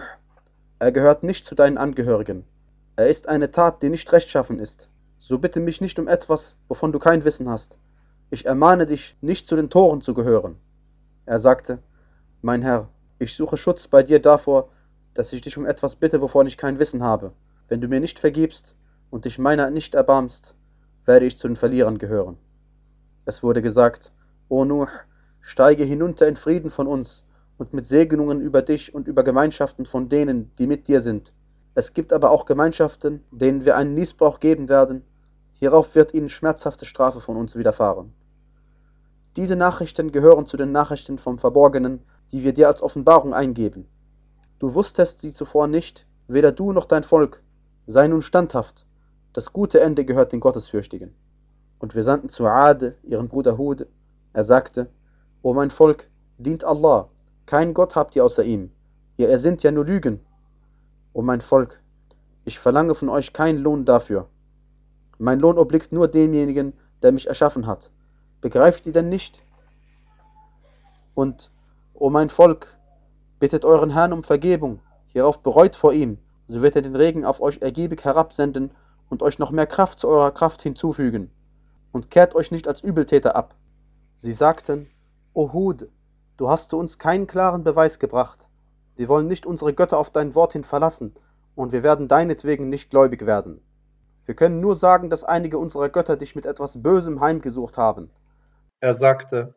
er 0.78 0.92
gehört 0.92 1.24
nicht 1.24 1.44
zu 1.44 1.56
deinen 1.56 1.78
Angehörigen 1.78 2.44
er 2.96 3.08
ist 3.08 3.28
eine 3.28 3.50
Tat, 3.50 3.82
die 3.82 3.90
nicht 3.90 4.12
rechtschaffen 4.12 4.60
ist. 4.60 4.88
So 5.18 5.38
bitte 5.38 5.58
mich 5.58 5.80
nicht 5.80 5.98
um 5.98 6.06
etwas, 6.06 6.56
wovon 6.68 6.92
du 6.92 7.00
kein 7.00 7.24
Wissen 7.24 7.48
hast. 7.48 7.76
Ich 8.30 8.46
ermahne 8.46 8.86
dich, 8.86 9.16
nicht 9.20 9.46
zu 9.46 9.56
den 9.56 9.68
Toren 9.68 10.00
zu 10.00 10.14
gehören. 10.14 10.56
Er 11.26 11.40
sagte, 11.40 11.78
Mein 12.40 12.62
Herr, 12.62 12.88
ich 13.18 13.34
suche 13.34 13.56
Schutz 13.56 13.88
bei 13.88 14.02
dir 14.04 14.20
davor, 14.20 14.68
dass 15.14 15.32
ich 15.32 15.40
dich 15.40 15.56
um 15.56 15.66
etwas 15.66 15.96
bitte, 15.96 16.20
wovon 16.20 16.46
ich 16.46 16.56
kein 16.56 16.78
Wissen 16.78 17.02
habe. 17.02 17.32
Wenn 17.68 17.80
du 17.80 17.88
mir 17.88 18.00
nicht 18.00 18.20
vergibst 18.20 18.76
und 19.10 19.24
dich 19.24 19.38
meiner 19.38 19.70
nicht 19.70 19.94
erbarmst, 19.94 20.54
werde 21.04 21.26
ich 21.26 21.36
zu 21.36 21.48
den 21.48 21.56
Verlierern 21.56 21.98
gehören. 21.98 22.36
Es 23.24 23.42
wurde 23.42 23.62
gesagt, 23.62 24.12
O 24.48 24.64
Nuh, 24.64 24.86
steige 25.44 25.84
hinunter 25.84 26.26
in 26.26 26.36
Frieden 26.36 26.70
von 26.70 26.86
uns 26.86 27.24
und 27.58 27.74
mit 27.74 27.86
Segnungen 27.86 28.40
über 28.40 28.62
dich 28.62 28.94
und 28.94 29.06
über 29.06 29.22
Gemeinschaften 29.22 29.84
von 29.84 30.08
denen, 30.08 30.50
die 30.58 30.66
mit 30.66 30.88
dir 30.88 31.02
sind. 31.02 31.32
Es 31.74 31.92
gibt 31.92 32.12
aber 32.12 32.30
auch 32.30 32.46
Gemeinschaften, 32.46 33.22
denen 33.30 33.64
wir 33.64 33.76
einen 33.76 33.94
Niesbrauch 33.94 34.40
geben 34.40 34.68
werden, 34.68 35.02
hierauf 35.52 35.94
wird 35.94 36.14
ihnen 36.14 36.30
schmerzhafte 36.30 36.86
Strafe 36.86 37.20
von 37.20 37.36
uns 37.36 37.56
widerfahren. 37.56 38.12
Diese 39.36 39.54
Nachrichten 39.54 40.12
gehören 40.12 40.46
zu 40.46 40.56
den 40.56 40.72
Nachrichten 40.72 41.18
vom 41.18 41.38
Verborgenen, 41.38 42.00
die 42.32 42.42
wir 42.42 42.54
dir 42.54 42.68
als 42.68 42.82
Offenbarung 42.82 43.34
eingeben. 43.34 43.86
Du 44.58 44.74
wusstest 44.74 45.20
sie 45.20 45.32
zuvor 45.32 45.66
nicht, 45.66 46.06
weder 46.26 46.52
du 46.52 46.72
noch 46.72 46.86
dein 46.86 47.04
Volk. 47.04 47.42
Sei 47.86 48.08
nun 48.08 48.22
standhaft. 48.22 48.86
Das 49.34 49.52
gute 49.52 49.80
Ende 49.80 50.04
gehört 50.04 50.32
den 50.32 50.40
Gottesfürchtigen. 50.40 51.14
Und 51.78 51.94
wir 51.94 52.02
sandten 52.02 52.30
zu 52.30 52.46
Ade, 52.46 52.94
ihren 53.02 53.28
Bruder 53.28 53.58
Hud. 53.58 53.86
Er 54.32 54.44
sagte, 54.44 54.88
O 55.44 55.52
mein 55.52 55.70
Volk, 55.70 56.08
dient 56.38 56.64
Allah. 56.64 57.10
Kein 57.44 57.74
Gott 57.74 57.96
habt 57.96 58.16
ihr 58.16 58.24
außer 58.24 58.42
ihm. 58.44 58.70
Ihr 59.18 59.28
ersinnt 59.28 59.62
ja 59.62 59.70
nur 59.72 59.84
Lügen. 59.84 60.20
O 61.12 61.20
mein 61.20 61.42
Volk, 61.42 61.82
ich 62.46 62.58
verlange 62.58 62.94
von 62.94 63.10
euch 63.10 63.34
keinen 63.34 63.58
Lohn 63.58 63.84
dafür. 63.84 64.26
Mein 65.18 65.40
Lohn 65.40 65.58
obliegt 65.58 65.92
nur 65.92 66.08
demjenigen, 66.08 66.72
der 67.02 67.12
mich 67.12 67.26
erschaffen 67.26 67.66
hat. 67.66 67.90
Begreift 68.40 68.86
ihr 68.86 68.94
denn 68.94 69.10
nicht? 69.10 69.42
Und, 71.14 71.50
o 71.92 72.08
mein 72.08 72.30
Volk, 72.30 72.78
bittet 73.38 73.66
euren 73.66 73.90
Herrn 73.90 74.14
um 74.14 74.22
Vergebung, 74.22 74.80
hierauf 75.08 75.40
bereut 75.42 75.76
vor 75.76 75.92
ihm, 75.92 76.16
so 76.48 76.62
wird 76.62 76.74
er 76.74 76.80
den 76.80 76.96
Regen 76.96 77.26
auf 77.26 77.42
euch 77.42 77.60
ergiebig 77.60 78.02
herabsenden 78.02 78.70
und 79.10 79.22
euch 79.22 79.38
noch 79.38 79.50
mehr 79.50 79.66
Kraft 79.66 79.98
zu 79.98 80.08
eurer 80.08 80.30
Kraft 80.30 80.62
hinzufügen. 80.62 81.30
Und 81.92 82.10
kehrt 82.10 82.34
euch 82.34 82.50
nicht 82.50 82.66
als 82.66 82.80
Übeltäter 82.80 83.36
ab. 83.36 83.54
Sie 84.16 84.32
sagten, 84.32 84.88
O 85.36 85.52
Hud, 85.52 85.88
du 86.36 86.48
hast 86.48 86.70
zu 86.70 86.78
uns 86.78 87.00
keinen 87.00 87.26
klaren 87.26 87.64
Beweis 87.64 87.98
gebracht. 87.98 88.48
Wir 88.94 89.08
wollen 89.08 89.26
nicht 89.26 89.46
unsere 89.46 89.74
Götter 89.74 89.98
auf 89.98 90.10
dein 90.10 90.36
Wort 90.36 90.52
hin 90.52 90.62
verlassen, 90.62 91.12
und 91.56 91.72
wir 91.72 91.82
werden 91.82 92.06
deinetwegen 92.06 92.68
nicht 92.68 92.88
gläubig 92.88 93.26
werden. 93.26 93.60
Wir 94.26 94.36
können 94.36 94.60
nur 94.60 94.76
sagen, 94.76 95.10
dass 95.10 95.24
einige 95.24 95.58
unserer 95.58 95.88
Götter 95.88 96.16
dich 96.16 96.36
mit 96.36 96.46
etwas 96.46 96.80
Bösem 96.80 97.20
heimgesucht 97.20 97.76
haben. 97.76 98.10
Er 98.78 98.94
sagte, 98.94 99.56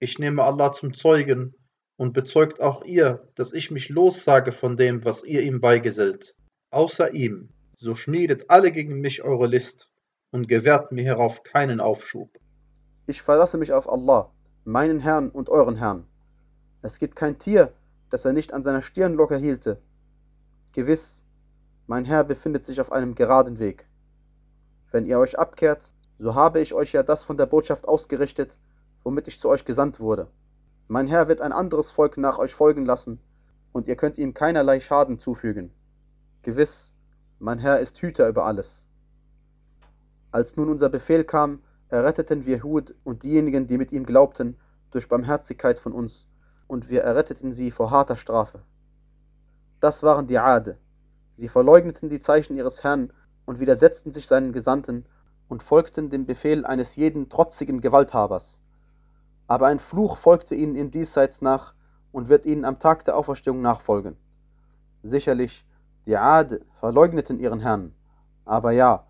Ich 0.00 0.18
nehme 0.18 0.44
Allah 0.44 0.70
zum 0.72 0.92
Zeugen 0.92 1.54
und 1.96 2.12
bezeugt 2.12 2.60
auch 2.60 2.84
ihr, 2.84 3.26
dass 3.36 3.54
ich 3.54 3.70
mich 3.70 3.88
lossage 3.88 4.52
von 4.52 4.76
dem, 4.76 5.02
was 5.06 5.24
ihr 5.24 5.40
ihm 5.40 5.62
beigesellt. 5.62 6.34
Außer 6.70 7.14
ihm, 7.14 7.48
so 7.78 7.94
schmiedet 7.94 8.50
alle 8.50 8.70
gegen 8.70 9.00
mich 9.00 9.22
eure 9.22 9.46
List 9.46 9.90
und 10.30 10.46
gewährt 10.46 10.92
mir 10.92 11.02
hierauf 11.02 11.42
keinen 11.42 11.80
Aufschub. 11.80 12.28
Ich 13.06 13.22
verlasse 13.22 13.56
mich 13.56 13.72
auf 13.72 13.90
Allah, 13.90 14.30
meinen 14.64 15.00
Herrn 15.00 15.30
und 15.30 15.48
euren 15.48 15.76
Herrn. 15.76 16.06
Es 16.82 16.98
gibt 16.98 17.16
kein 17.16 17.38
Tier, 17.38 17.72
das 18.10 18.24
er 18.24 18.32
nicht 18.32 18.52
an 18.52 18.62
seiner 18.62 18.82
Stirnlocke 18.82 19.36
hielte. 19.36 19.78
Gewiss, 20.72 21.24
mein 21.86 22.04
Herr 22.04 22.24
befindet 22.24 22.66
sich 22.66 22.80
auf 22.80 22.92
einem 22.92 23.14
geraden 23.14 23.58
Weg. 23.58 23.86
Wenn 24.90 25.06
ihr 25.06 25.18
euch 25.18 25.38
abkehrt, 25.38 25.90
so 26.18 26.34
habe 26.34 26.60
ich 26.60 26.74
euch 26.74 26.92
ja 26.92 27.02
das 27.02 27.24
von 27.24 27.36
der 27.36 27.46
Botschaft 27.46 27.88
ausgerichtet, 27.88 28.56
womit 29.02 29.28
ich 29.28 29.40
zu 29.40 29.48
euch 29.48 29.64
gesandt 29.64 30.00
wurde. 30.00 30.28
Mein 30.88 31.06
Herr 31.06 31.28
wird 31.28 31.40
ein 31.40 31.52
anderes 31.52 31.90
Volk 31.90 32.16
nach 32.16 32.38
euch 32.38 32.54
folgen 32.54 32.84
lassen, 32.84 33.20
und 33.72 33.88
ihr 33.88 33.96
könnt 33.96 34.18
ihm 34.18 34.34
keinerlei 34.34 34.80
Schaden 34.80 35.18
zufügen. 35.18 35.72
Gewiss, 36.42 36.92
mein 37.38 37.58
Herr 37.58 37.80
ist 37.80 37.98
Hüter 38.02 38.28
über 38.28 38.44
alles. 38.44 38.84
Als 40.32 40.56
nun 40.56 40.68
unser 40.68 40.88
Befehl 40.88 41.24
kam, 41.24 41.62
erretteten 41.90 42.46
wir 42.46 42.62
Hud 42.62 42.94
und 43.04 43.22
diejenigen, 43.22 43.66
die 43.66 43.78
mit 43.78 43.92
ihm 43.92 44.06
glaubten, 44.06 44.56
durch 44.90 45.08
Barmherzigkeit 45.08 45.78
von 45.78 45.92
uns, 45.92 46.26
und 46.66 46.88
wir 46.88 47.02
erretteten 47.02 47.52
sie 47.52 47.70
vor 47.70 47.90
harter 47.90 48.16
Strafe. 48.16 48.60
Das 49.80 50.02
waren 50.02 50.26
die 50.26 50.38
Ade. 50.38 50.78
Sie 51.36 51.48
verleugneten 51.48 52.08
die 52.08 52.20
Zeichen 52.20 52.56
ihres 52.56 52.84
Herrn 52.84 53.12
und 53.44 53.60
widersetzten 53.60 54.12
sich 54.12 54.26
seinen 54.26 54.52
Gesandten 54.52 55.04
und 55.48 55.62
folgten 55.62 56.10
dem 56.10 56.26
Befehl 56.26 56.64
eines 56.64 56.96
jeden 56.96 57.28
trotzigen 57.28 57.80
Gewalthabers. 57.80 58.60
Aber 59.48 59.66
ein 59.66 59.80
Fluch 59.80 60.16
folgte 60.16 60.54
ihnen 60.54 60.76
im 60.76 60.92
Diesseits 60.92 61.42
nach 61.42 61.74
und 62.12 62.28
wird 62.28 62.46
ihnen 62.46 62.64
am 62.64 62.78
Tag 62.78 63.04
der 63.04 63.16
Auferstehung 63.16 63.60
nachfolgen. 63.60 64.16
Sicherlich, 65.02 65.64
die 66.06 66.16
Ad 66.16 66.60
verleugneten 66.78 67.40
ihren 67.40 67.60
Herrn. 67.60 67.94
Aber 68.44 68.70
ja, 68.70 69.06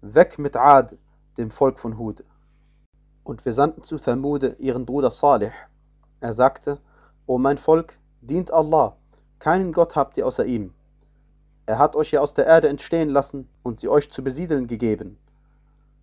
weg 0.00 0.38
mit 0.38 0.56
Ad, 0.56 0.96
dem 1.36 1.50
Volk 1.50 1.78
von 1.78 1.98
Hud. 1.98 2.24
Und 3.24 3.44
wir 3.44 3.52
sandten 3.52 3.82
zu 3.82 3.98
Thamude 3.98 4.56
ihren 4.58 4.86
Bruder 4.86 5.10
Salih. 5.10 5.52
Er 6.20 6.32
sagte, 6.32 6.78
O 7.26 7.38
mein 7.38 7.58
Volk, 7.58 7.98
dient 8.20 8.50
Allah, 8.50 8.96
keinen 9.38 9.72
Gott 9.72 9.96
habt 9.96 10.16
ihr 10.16 10.26
außer 10.26 10.44
ihm. 10.44 10.74
Er 11.66 11.78
hat 11.78 11.96
euch 11.96 12.10
ja 12.10 12.20
aus 12.20 12.34
der 12.34 12.46
Erde 12.46 12.68
entstehen 12.68 13.08
lassen 13.08 13.48
und 13.62 13.80
sie 13.80 13.88
euch 13.88 14.10
zu 14.10 14.22
besiedeln 14.22 14.66
gegeben. 14.66 15.18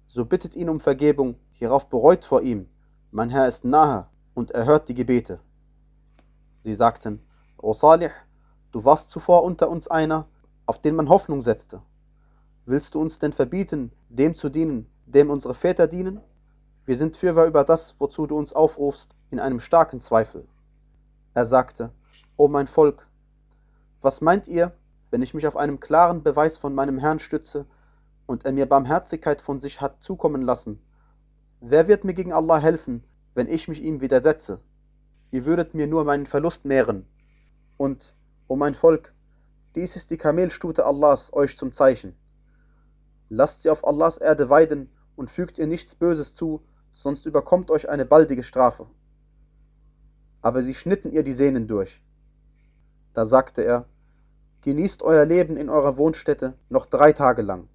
So 0.07 0.25
bittet 0.25 0.55
ihn 0.55 0.69
um 0.69 0.79
Vergebung, 0.79 1.35
hierauf 1.51 1.89
bereut 1.89 2.25
vor 2.25 2.41
ihm, 2.41 2.67
mein 3.11 3.29
Herr 3.29 3.47
ist 3.47 3.65
nahe 3.65 4.07
und 4.33 4.51
erhört 4.51 4.87
die 4.89 4.93
Gebete. 4.93 5.39
Sie 6.59 6.75
sagten, 6.75 7.21
O 7.57 7.73
Salih, 7.73 8.11
du 8.71 8.85
warst 8.85 9.09
zuvor 9.09 9.43
unter 9.43 9.69
uns 9.69 9.87
einer, 9.87 10.25
auf 10.65 10.81
den 10.81 10.95
man 10.95 11.09
Hoffnung 11.09 11.41
setzte. 11.41 11.81
Willst 12.65 12.93
du 12.93 13.01
uns 13.01 13.19
denn 13.19 13.33
verbieten, 13.33 13.91
dem 14.09 14.35
zu 14.35 14.49
dienen, 14.49 14.89
dem 15.13 15.29
unsere 15.29 15.53
Väter 15.53 15.87
dienen? 15.87 16.21
Wir 16.85 16.97
sind 16.97 17.17
fürwahr 17.17 17.45
über 17.45 17.63
das, 17.63 17.99
wozu 17.99 18.27
du 18.27 18.37
uns 18.37 18.53
aufrufst, 18.53 19.15
in 19.31 19.39
einem 19.39 19.59
starken 19.59 19.99
Zweifel. 19.99 20.47
Er 21.33 21.45
sagte, 21.45 21.91
O 22.37 22.47
mein 22.47 22.67
Volk, 22.67 23.07
was 24.01 24.21
meint 24.21 24.47
ihr, 24.47 24.71
wenn 25.11 25.21
ich 25.21 25.33
mich 25.33 25.47
auf 25.47 25.57
einem 25.57 25.79
klaren 25.79 26.23
Beweis 26.23 26.57
von 26.57 26.73
meinem 26.73 26.99
Herrn 26.99 27.19
stütze 27.19 27.65
und 28.27 28.45
er 28.45 28.51
mir 28.51 28.67
Barmherzigkeit 28.67 29.41
von 29.41 29.59
sich 29.59 29.81
hat 29.81 30.01
zukommen 30.01 30.43
lassen 30.43 30.79
Wer 31.61 31.89
wird 31.89 32.05
mir 32.05 32.13
gegen 32.13 32.31
Allah 32.31 32.57
helfen, 32.59 33.03
wenn 33.33 33.49
ich 33.49 33.67
mich 33.67 33.81
ihm 33.81 33.99
widersetze? 33.99 34.61
Ihr 35.31 35.43
würdet 35.43 35.73
mir 35.73 35.87
nur 35.87 36.05
meinen 36.05 36.25
Verlust 36.25 36.63
mehren. 36.63 37.05
Und, 37.75 38.13
o 38.47 38.55
mein 38.55 38.75
Volk, 38.75 39.13
dies 39.75 39.97
ist 39.97 40.09
die 40.09 40.17
Kamelstute 40.17 40.85
Allahs 40.85 41.33
euch 41.33 41.57
zum 41.57 41.73
Zeichen. 41.73 42.15
Lasst 43.27 43.63
sie 43.63 43.69
auf 43.69 43.85
Allahs 43.85 44.17
Erde 44.17 44.49
weiden 44.49 44.89
und 45.19 45.29
fügt 45.29 45.59
ihr 45.59 45.67
nichts 45.67 45.95
Böses 45.95 46.33
zu, 46.33 46.61
sonst 46.93 47.25
überkommt 47.25 47.69
euch 47.71 47.89
eine 47.89 48.05
baldige 48.05 48.41
Strafe. 48.41 48.87
Aber 50.41 50.63
sie 50.63 50.73
schnitten 50.73 51.11
ihr 51.11 51.23
die 51.23 51.33
Sehnen 51.33 51.67
durch. 51.67 52.01
Da 53.13 53.25
sagte 53.25 53.61
er, 53.63 53.85
Genießt 54.61 55.03
euer 55.03 55.25
Leben 55.25 55.57
in 55.57 55.69
eurer 55.69 55.97
Wohnstätte 55.97 56.53
noch 56.69 56.85
drei 56.85 57.13
Tage 57.13 57.41
lang. 57.41 57.67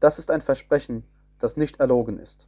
Das 0.00 0.18
ist 0.18 0.30
ein 0.30 0.40
Versprechen, 0.40 1.04
das 1.38 1.56
nicht 1.56 1.80
erlogen 1.80 2.18
ist. 2.18 2.46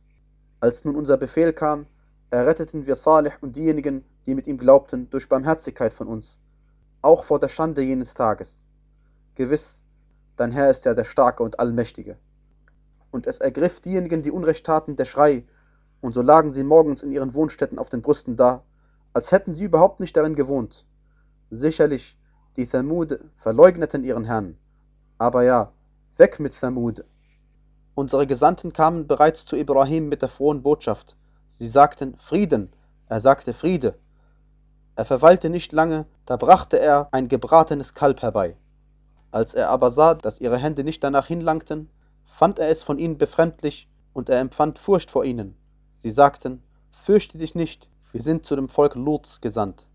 Als 0.60 0.84
nun 0.84 0.96
unser 0.96 1.16
Befehl 1.16 1.52
kam, 1.52 1.86
erretteten 2.30 2.86
wir 2.86 2.96
Salih 2.96 3.32
und 3.40 3.56
diejenigen, 3.56 4.04
die 4.26 4.34
mit 4.34 4.46
ihm 4.46 4.58
glaubten, 4.58 5.10
durch 5.10 5.28
Barmherzigkeit 5.28 5.92
von 5.92 6.08
uns, 6.08 6.40
auch 7.02 7.24
vor 7.24 7.38
der 7.38 7.48
Schande 7.48 7.82
jenes 7.82 8.14
Tages. 8.14 8.64
Gewiss, 9.34 9.82
dein 10.36 10.52
Herr 10.52 10.70
ist 10.70 10.84
ja 10.84 10.94
der 10.94 11.04
Starke 11.04 11.42
und 11.42 11.58
Allmächtige. 11.58 12.16
Und 13.14 13.28
es 13.28 13.38
ergriff 13.38 13.80
diejenigen, 13.80 14.24
die 14.24 14.32
Unrecht 14.32 14.66
taten, 14.66 14.96
der 14.96 15.04
Schrei, 15.04 15.44
und 16.00 16.14
so 16.14 16.20
lagen 16.20 16.50
sie 16.50 16.64
morgens 16.64 17.00
in 17.00 17.12
ihren 17.12 17.32
Wohnstätten 17.32 17.78
auf 17.78 17.88
den 17.88 18.02
Brüsten 18.02 18.36
da, 18.36 18.64
als 19.12 19.30
hätten 19.30 19.52
sie 19.52 19.62
überhaupt 19.62 20.00
nicht 20.00 20.16
darin 20.16 20.34
gewohnt. 20.34 20.84
Sicherlich, 21.48 22.18
die 22.56 22.66
Thamud 22.66 23.20
verleugneten 23.36 24.02
ihren 24.02 24.24
Herrn. 24.24 24.56
Aber 25.16 25.44
ja, 25.44 25.70
weg 26.16 26.40
mit 26.40 26.58
Thamud! 26.58 27.04
Unsere 27.94 28.26
Gesandten 28.26 28.72
kamen 28.72 29.06
bereits 29.06 29.46
zu 29.46 29.54
Ibrahim 29.54 30.08
mit 30.08 30.20
der 30.20 30.28
frohen 30.28 30.64
Botschaft. 30.64 31.14
Sie 31.46 31.68
sagten 31.68 32.16
Frieden, 32.16 32.72
er 33.08 33.20
sagte 33.20 33.54
Friede. 33.54 33.94
Er 34.96 35.04
verweilte 35.04 35.50
nicht 35.50 35.70
lange, 35.72 36.06
da 36.26 36.36
brachte 36.36 36.80
er 36.80 37.10
ein 37.12 37.28
gebratenes 37.28 37.94
Kalb 37.94 38.22
herbei. 38.22 38.56
Als 39.30 39.54
er 39.54 39.70
aber 39.70 39.92
sah, 39.92 40.14
dass 40.14 40.40
ihre 40.40 40.58
Hände 40.58 40.82
nicht 40.82 41.04
danach 41.04 41.28
hinlangten, 41.28 41.88
fand 42.36 42.58
er 42.58 42.68
es 42.68 42.82
von 42.82 42.98
ihnen 42.98 43.16
befremdlich, 43.16 43.88
und 44.12 44.28
er 44.28 44.40
empfand 44.40 44.78
Furcht 44.78 45.10
vor 45.10 45.24
ihnen. 45.24 45.56
Sie 45.96 46.10
sagten, 46.10 46.62
Fürchte 47.04 47.38
dich 47.38 47.54
nicht, 47.54 47.88
wir 48.12 48.22
sind 48.22 48.44
zu 48.44 48.56
dem 48.56 48.68
Volk 48.68 48.94
Luts 48.94 49.40
gesandt. 49.40 49.86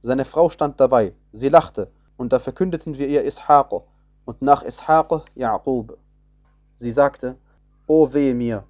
Seine 0.00 0.24
Frau 0.24 0.50
stand 0.50 0.80
dabei, 0.80 1.14
sie 1.32 1.48
lachte, 1.48 1.90
und 2.16 2.32
da 2.32 2.38
verkündeten 2.38 2.98
wir 2.98 3.08
ihr 3.08 3.24
Ishaq 3.24 3.82
und 4.24 4.40
nach 4.40 4.62
Ishaq 4.62 5.24
Ja'qub. 5.36 5.96
Sie 6.76 6.92
sagte, 6.92 7.36
O 7.86 8.12
wehe 8.12 8.34
mir, 8.34 8.64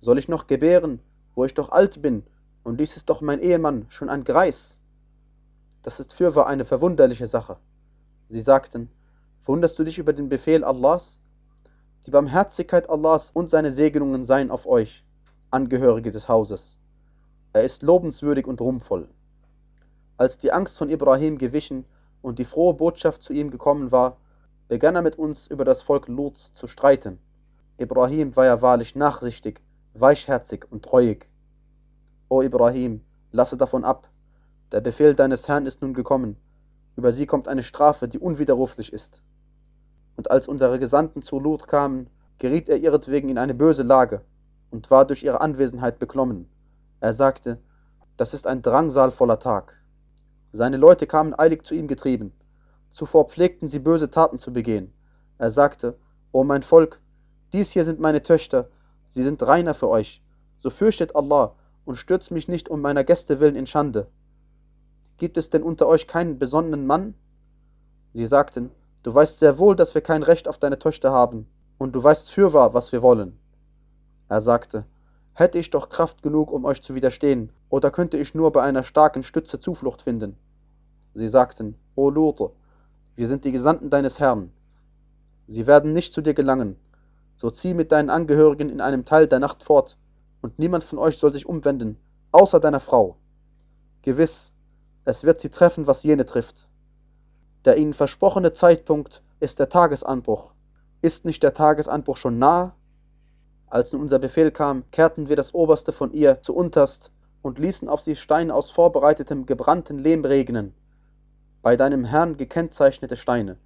soll 0.00 0.18
ich 0.18 0.28
noch 0.28 0.46
gebären, 0.46 1.00
wo 1.34 1.44
ich 1.44 1.54
doch 1.54 1.70
alt 1.70 2.02
bin, 2.02 2.24
und 2.62 2.78
dies 2.78 2.96
ist 2.96 3.08
doch 3.08 3.20
mein 3.20 3.40
Ehemann, 3.40 3.86
schon 3.88 4.08
ein 4.08 4.24
Greis. 4.24 4.78
Das 5.82 5.98
ist 5.98 6.12
fürwahr 6.12 6.46
eine 6.46 6.64
verwunderliche 6.64 7.26
Sache. 7.26 7.56
Sie 8.28 8.40
sagten, 8.40 8.90
wunderst 9.44 9.78
du 9.78 9.84
dich 9.84 9.98
über 9.98 10.12
den 10.12 10.28
Befehl 10.28 10.62
Allahs? 10.62 11.18
Die 12.04 12.10
Barmherzigkeit 12.10 12.90
Allahs 12.90 13.30
und 13.30 13.48
seine 13.48 13.70
Segnungen 13.70 14.24
seien 14.24 14.50
auf 14.50 14.66
euch, 14.66 15.04
Angehörige 15.52 16.10
des 16.10 16.28
Hauses. 16.28 16.76
Er 17.52 17.62
ist 17.62 17.84
lobenswürdig 17.84 18.48
und 18.48 18.60
ruhmvoll. 18.60 19.06
Als 20.16 20.36
die 20.36 20.50
Angst 20.50 20.78
von 20.78 20.90
Ibrahim 20.90 21.38
gewichen 21.38 21.84
und 22.20 22.40
die 22.40 22.44
frohe 22.44 22.74
Botschaft 22.74 23.22
zu 23.22 23.32
ihm 23.32 23.52
gekommen 23.52 23.92
war, 23.92 24.16
begann 24.66 24.96
er 24.96 25.02
mit 25.02 25.16
uns 25.16 25.46
über 25.46 25.64
das 25.64 25.82
Volk 25.82 26.08
Luts 26.08 26.52
zu 26.54 26.66
streiten. 26.66 27.20
Ibrahim 27.78 28.34
war 28.34 28.46
ja 28.46 28.60
wahrlich 28.62 28.96
nachsichtig, 28.96 29.60
weichherzig 29.94 30.66
und 30.72 30.84
treuig. 30.84 31.28
O 32.28 32.42
Ibrahim, 32.42 33.02
lasse 33.30 33.56
davon 33.56 33.84
ab. 33.84 34.08
Der 34.72 34.80
Befehl 34.80 35.14
deines 35.14 35.46
Herrn 35.46 35.66
ist 35.66 35.82
nun 35.82 35.94
gekommen. 35.94 36.36
Über 36.96 37.12
sie 37.12 37.26
kommt 37.26 37.46
eine 37.46 37.62
Strafe, 37.62 38.08
die 38.08 38.18
unwiderruflich 38.18 38.92
ist. 38.92 39.22
Und 40.16 40.30
als 40.30 40.48
unsere 40.48 40.78
Gesandten 40.78 41.22
zu 41.22 41.40
Lut 41.40 41.66
kamen, 41.66 42.08
geriet 42.38 42.68
er 42.68 42.76
ihretwegen 42.76 43.30
in 43.30 43.38
eine 43.38 43.54
böse 43.54 43.82
Lage 43.82 44.22
und 44.70 44.90
war 44.90 45.06
durch 45.06 45.22
ihre 45.22 45.40
Anwesenheit 45.40 45.98
beklommen. 45.98 46.48
Er 47.00 47.14
sagte, 47.14 47.58
das 48.16 48.34
ist 48.34 48.46
ein 48.46 48.62
drangsalvoller 48.62 49.38
Tag. 49.38 49.76
Seine 50.52 50.76
Leute 50.76 51.06
kamen 51.06 51.38
eilig 51.38 51.64
zu 51.64 51.74
ihm 51.74 51.88
getrieben. 51.88 52.32
Zuvor 52.90 53.28
pflegten 53.28 53.68
sie 53.68 53.78
böse 53.78 54.10
Taten 54.10 54.38
zu 54.38 54.52
begehen. 54.52 54.92
Er 55.38 55.50
sagte, 55.50 55.96
O 56.30 56.44
mein 56.44 56.62
Volk, 56.62 57.00
dies 57.52 57.70
hier 57.70 57.84
sind 57.84 58.00
meine 58.00 58.22
Töchter, 58.22 58.68
sie 59.08 59.22
sind 59.22 59.42
reiner 59.42 59.74
für 59.74 59.88
euch. 59.88 60.22
So 60.58 60.70
fürchtet 60.70 61.16
Allah 61.16 61.54
und 61.84 61.96
stürzt 61.96 62.30
mich 62.30 62.48
nicht 62.48 62.68
um 62.68 62.80
meiner 62.80 63.04
Gäste 63.04 63.40
willen 63.40 63.56
in 63.56 63.66
Schande. 63.66 64.06
Gibt 65.16 65.36
es 65.36 65.50
denn 65.50 65.62
unter 65.62 65.86
euch 65.86 66.06
keinen 66.06 66.38
besonnenen 66.38 66.86
Mann? 66.86 67.14
Sie 68.14 68.26
sagten, 68.26 68.70
du 69.02 69.14
weißt 69.14 69.38
sehr 69.38 69.58
wohl, 69.58 69.76
dass 69.76 69.94
wir 69.94 70.02
kein 70.02 70.22
Recht 70.22 70.48
auf 70.48 70.58
deine 70.58 70.78
Töchter 70.78 71.12
haben, 71.12 71.46
und 71.78 71.92
du 71.92 72.02
weißt 72.02 72.30
fürwahr, 72.30 72.74
was 72.74 72.92
wir 72.92 73.02
wollen. 73.02 73.38
Er 74.28 74.40
sagte, 74.40 74.84
hätte 75.34 75.58
ich 75.58 75.70
doch 75.70 75.88
Kraft 75.88 76.22
genug, 76.22 76.52
um 76.52 76.64
euch 76.64 76.82
zu 76.82 76.94
widerstehen, 76.94 77.50
oder 77.68 77.90
könnte 77.90 78.18
ich 78.18 78.34
nur 78.34 78.52
bei 78.52 78.62
einer 78.62 78.82
starken 78.82 79.22
Stütze 79.22 79.60
Zuflucht 79.60 80.02
finden. 80.02 80.36
Sie 81.14 81.28
sagten, 81.28 81.74
O 81.96 82.10
Lute, 82.10 82.50
wir 83.16 83.28
sind 83.28 83.44
die 83.44 83.52
Gesandten 83.52 83.90
deines 83.90 84.18
Herrn. 84.18 84.52
Sie 85.46 85.66
werden 85.66 85.92
nicht 85.92 86.14
zu 86.14 86.20
dir 86.20 86.34
gelangen. 86.34 86.76
So 87.34 87.50
zieh 87.50 87.74
mit 87.74 87.92
deinen 87.92 88.10
Angehörigen 88.10 88.68
in 88.68 88.80
einem 88.80 89.04
Teil 89.04 89.26
der 89.26 89.38
Nacht 89.38 89.62
fort, 89.62 89.96
und 90.40 90.58
niemand 90.58 90.84
von 90.84 90.98
euch 90.98 91.18
soll 91.18 91.32
sich 91.32 91.46
umwenden, 91.46 91.98
außer 92.30 92.60
deiner 92.60 92.80
Frau. 92.80 93.16
Gewiss, 94.02 94.52
es 95.04 95.24
wird 95.24 95.40
sie 95.40 95.48
treffen, 95.48 95.86
was 95.86 96.02
jene 96.02 96.26
trifft. 96.26 96.66
Der 97.64 97.76
ihnen 97.76 97.94
versprochene 97.94 98.52
Zeitpunkt 98.52 99.22
ist 99.40 99.58
der 99.58 99.68
Tagesanbruch. 99.68 100.50
Ist 101.00 101.24
nicht 101.24 101.42
der 101.42 101.54
Tagesanbruch 101.54 102.16
schon 102.16 102.38
nahe? 102.38 102.72
Als 103.68 103.92
nun 103.92 104.02
unser 104.02 104.18
Befehl 104.18 104.50
kam, 104.50 104.84
kehrten 104.90 105.28
wir 105.28 105.36
das 105.36 105.54
Oberste 105.54 105.92
von 105.92 106.12
ihr 106.12 106.42
zu 106.42 106.54
unterst 106.54 107.10
und 107.40 107.58
ließen 107.58 107.88
auf 107.88 108.00
sie 108.00 108.16
Steine 108.16 108.54
aus 108.54 108.70
vorbereitetem 108.70 109.46
gebrannten 109.46 109.98
Lehm 109.98 110.24
regnen, 110.24 110.74
bei 111.62 111.76
deinem 111.76 112.04
Herrn 112.04 112.36
gekennzeichnete 112.36 113.16
Steine, 113.16 113.56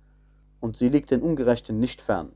und 0.61 0.77
sie 0.77 0.89
liegt 0.89 1.11
den 1.11 1.23
Ungerechten 1.23 1.79
nicht 1.81 2.01
fern. 2.01 2.33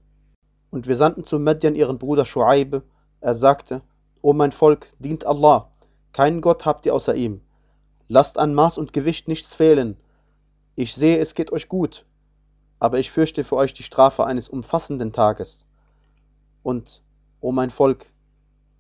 Und 0.71 0.87
wir 0.87 0.97
sandten 0.97 1.25
zu 1.25 1.39
Medjan 1.39 1.75
ihren 1.75 1.99
Bruder 1.99 2.25
Schuaib, 2.25 2.83
er 3.21 3.35
sagte, 3.35 3.83
O 4.23 4.33
mein 4.33 4.53
Volk, 4.53 4.89
dient 4.99 5.25
Allah, 5.25 5.71
keinen 6.13 6.41
Gott 6.41 6.67
habt 6.67 6.87
ihr 6.87 6.95
außer 6.95 7.15
ihm. 7.15 7.41
Lasst 8.09 8.39
an 8.39 8.55
Maß 8.55 8.79
und 8.79 8.93
Gewicht 8.93 9.29
nichts 9.29 9.55
fehlen. 9.55 9.97
Ich 10.81 10.95
sehe, 10.95 11.19
es 11.19 11.35
geht 11.35 11.53
euch 11.53 11.69
gut, 11.69 12.07
aber 12.79 12.99
ich 12.99 13.11
fürchte 13.11 13.45
für 13.45 13.57
euch 13.57 13.75
die 13.75 13.83
Strafe 13.83 14.25
eines 14.25 14.49
umfassenden 14.49 15.13
Tages. 15.13 15.67
Und, 16.63 17.03
o 17.43 17.53
mein 17.53 17.69
Volk, 17.69 18.07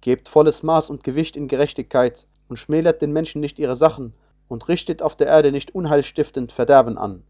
gebt 0.01 0.31
volles 0.31 0.63
Maß 0.63 0.89
und 0.89 1.05
Gewicht 1.05 1.37
in 1.37 1.47
Gerechtigkeit 1.47 2.27
und 2.49 2.57
schmälert 2.57 3.03
den 3.03 3.13
Menschen 3.13 3.43
nicht 3.43 3.59
ihre 3.59 3.77
Sachen 3.77 4.15
und 4.49 4.67
richtet 4.69 5.03
auf 5.03 5.15
der 5.15 5.27
Erde 5.27 5.53
nicht 5.53 5.75
unheilstiftend 5.75 6.53
Verderben 6.53 6.97
an. 6.97 7.23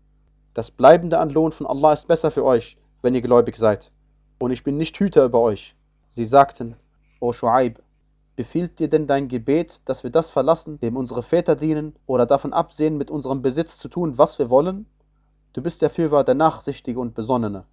Das 0.54 0.70
Bleibende 0.70 1.18
an 1.18 1.30
Lohn 1.30 1.50
von 1.50 1.66
Allah 1.66 1.94
ist 1.94 2.06
besser 2.06 2.30
für 2.30 2.44
euch, 2.44 2.76
wenn 3.02 3.16
ihr 3.16 3.22
gläubig 3.22 3.56
seid. 3.56 3.90
Und 4.38 4.52
ich 4.52 4.62
bin 4.62 4.76
nicht 4.76 4.96
Hüter 5.00 5.24
über 5.24 5.40
euch. 5.40 5.74
Sie 6.10 6.26
sagten, 6.26 6.76
O 7.18 7.32
Schuaib, 7.32 7.82
befiehlt 8.40 8.78
dir 8.78 8.88
denn 8.88 9.06
dein 9.06 9.28
Gebet, 9.28 9.82
dass 9.84 10.02
wir 10.02 10.08
das 10.08 10.30
verlassen, 10.30 10.80
dem 10.80 10.96
unsere 10.96 11.22
Väter 11.22 11.56
dienen, 11.56 11.94
oder 12.06 12.24
davon 12.24 12.54
absehen, 12.54 12.96
mit 12.96 13.10
unserem 13.10 13.42
Besitz 13.42 13.76
zu 13.76 13.90
tun, 13.90 14.16
was 14.16 14.38
wir 14.38 14.48
wollen? 14.48 14.86
Du 15.52 15.60
bist 15.60 15.82
der 15.82 15.90
Fürwahr 15.90 16.24
der 16.24 16.36
Nachsichtige 16.36 16.98
und 17.00 17.14
Besonnene. 17.14 17.64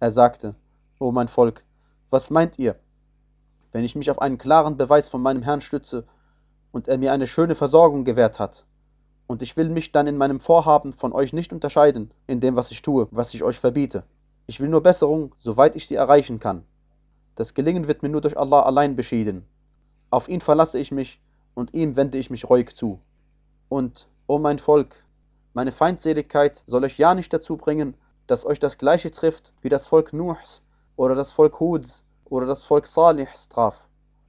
Er 0.00 0.10
sagte, 0.10 0.56
O 0.98 1.10
mein 1.10 1.28
Volk, 1.28 1.64
was 2.10 2.28
meint 2.28 2.58
ihr? 2.58 2.76
Wenn 3.72 3.82
ich 3.82 3.96
mich 3.96 4.10
auf 4.10 4.20
einen 4.20 4.36
klaren 4.36 4.76
Beweis 4.76 5.08
von 5.08 5.22
meinem 5.22 5.42
Herrn 5.42 5.62
stütze 5.62 6.04
und 6.70 6.86
er 6.86 6.98
mir 6.98 7.10
eine 7.10 7.26
schöne 7.26 7.54
Versorgung 7.54 8.04
gewährt 8.04 8.38
hat, 8.38 8.66
und 9.26 9.40
ich 9.40 9.56
will 9.56 9.70
mich 9.70 9.90
dann 9.90 10.06
in 10.06 10.18
meinem 10.18 10.38
Vorhaben 10.38 10.92
von 10.92 11.14
euch 11.14 11.32
nicht 11.32 11.50
unterscheiden, 11.50 12.10
in 12.26 12.40
dem, 12.40 12.56
was 12.56 12.70
ich 12.70 12.82
tue, 12.82 13.08
was 13.10 13.32
ich 13.32 13.42
euch 13.42 13.58
verbiete. 13.58 14.02
Ich 14.46 14.60
will 14.60 14.68
nur 14.68 14.82
Besserung, 14.82 15.34
soweit 15.38 15.76
ich 15.76 15.86
sie 15.88 15.94
erreichen 15.94 16.40
kann. 16.40 16.62
Das 17.36 17.54
Gelingen 17.54 17.88
wird 17.88 18.02
mir 18.02 18.10
nur 18.10 18.20
durch 18.20 18.36
Allah 18.36 18.64
allein 18.64 18.96
beschieden. 18.96 19.46
Auf 20.14 20.28
ihn 20.28 20.40
verlasse 20.40 20.78
ich 20.78 20.92
mich 20.92 21.20
und 21.54 21.74
ihm 21.74 21.96
wende 21.96 22.18
ich 22.18 22.30
mich 22.30 22.48
ruhig 22.48 22.76
zu. 22.76 23.00
Und, 23.68 24.06
o 24.28 24.38
mein 24.38 24.60
Volk, 24.60 24.94
meine 25.54 25.72
Feindseligkeit 25.72 26.62
soll 26.66 26.84
euch 26.84 26.98
ja 26.98 27.16
nicht 27.16 27.32
dazu 27.32 27.56
bringen, 27.56 27.96
dass 28.28 28.46
euch 28.46 28.60
das 28.60 28.78
gleiche 28.78 29.10
trifft 29.10 29.52
wie 29.60 29.70
das 29.70 29.88
Volk 29.88 30.12
Nuhs 30.12 30.62
oder 30.94 31.16
das 31.16 31.32
Volk 31.32 31.58
Huds 31.58 32.04
oder 32.26 32.46
das 32.46 32.62
Volk 32.62 32.86
Salihs 32.86 33.48
traf. 33.48 33.74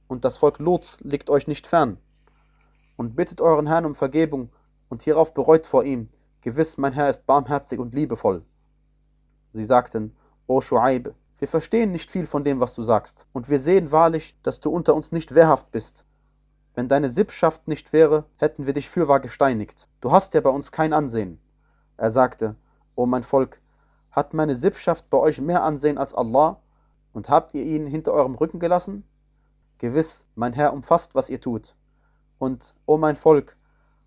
Und 0.08 0.24
das 0.24 0.38
Volk 0.38 0.58
Lots 0.58 0.98
liegt 1.02 1.30
euch 1.30 1.46
nicht 1.46 1.68
fern. 1.68 1.98
Und 2.96 3.14
bittet 3.14 3.40
euren 3.40 3.68
Herrn 3.68 3.86
um 3.86 3.94
Vergebung 3.94 4.50
und 4.88 5.04
hierauf 5.04 5.34
bereut 5.34 5.68
vor 5.68 5.84
ihm, 5.84 6.08
gewiss 6.40 6.78
mein 6.78 6.94
Herr 6.94 7.10
ist 7.10 7.26
barmherzig 7.26 7.78
und 7.78 7.94
liebevoll. 7.94 8.42
Sie 9.52 9.64
sagten, 9.64 10.16
O 10.48 10.60
Schuaib, 10.60 11.14
wir 11.38 11.48
verstehen 11.48 11.92
nicht 11.92 12.10
viel 12.10 12.26
von 12.26 12.44
dem, 12.44 12.60
was 12.60 12.74
du 12.74 12.82
sagst, 12.82 13.26
und 13.32 13.50
wir 13.50 13.58
sehen 13.58 13.92
wahrlich, 13.92 14.36
dass 14.42 14.60
du 14.60 14.70
unter 14.70 14.94
uns 14.94 15.12
nicht 15.12 15.34
wehrhaft 15.34 15.70
bist. 15.70 16.04
Wenn 16.74 16.88
deine 16.88 17.10
Sippschaft 17.10 17.68
nicht 17.68 17.92
wäre, 17.92 18.24
hätten 18.36 18.66
wir 18.66 18.72
dich 18.72 18.88
fürwahr 18.88 19.20
gesteinigt. 19.20 19.88
Du 20.00 20.12
hast 20.12 20.34
ja 20.34 20.40
bei 20.40 20.50
uns 20.50 20.72
kein 20.72 20.92
Ansehen. 20.92 21.38
Er 21.96 22.10
sagte, 22.10 22.56
O 22.94 23.06
mein 23.06 23.22
Volk, 23.22 23.60
hat 24.10 24.32
meine 24.32 24.56
Sippschaft 24.56 25.10
bei 25.10 25.18
euch 25.18 25.40
mehr 25.40 25.62
Ansehen 25.62 25.98
als 25.98 26.14
Allah, 26.14 26.58
und 27.12 27.28
habt 27.28 27.54
ihr 27.54 27.64
ihn 27.64 27.86
hinter 27.86 28.12
eurem 28.12 28.34
Rücken 28.34 28.60
gelassen? 28.60 29.04
Gewiss, 29.78 30.26
mein 30.34 30.52
Herr 30.52 30.72
umfasst, 30.72 31.14
was 31.14 31.28
ihr 31.28 31.40
tut. 31.40 31.74
Und, 32.38 32.74
o 32.86 32.96
mein 32.98 33.16
Volk, 33.16 33.56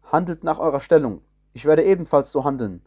handelt 0.04 0.44
nach 0.44 0.60
eurer 0.60 0.80
Stellung, 0.80 1.22
ich 1.54 1.66
werde 1.66 1.84
ebenfalls 1.84 2.32
so 2.32 2.44
handeln. 2.44 2.82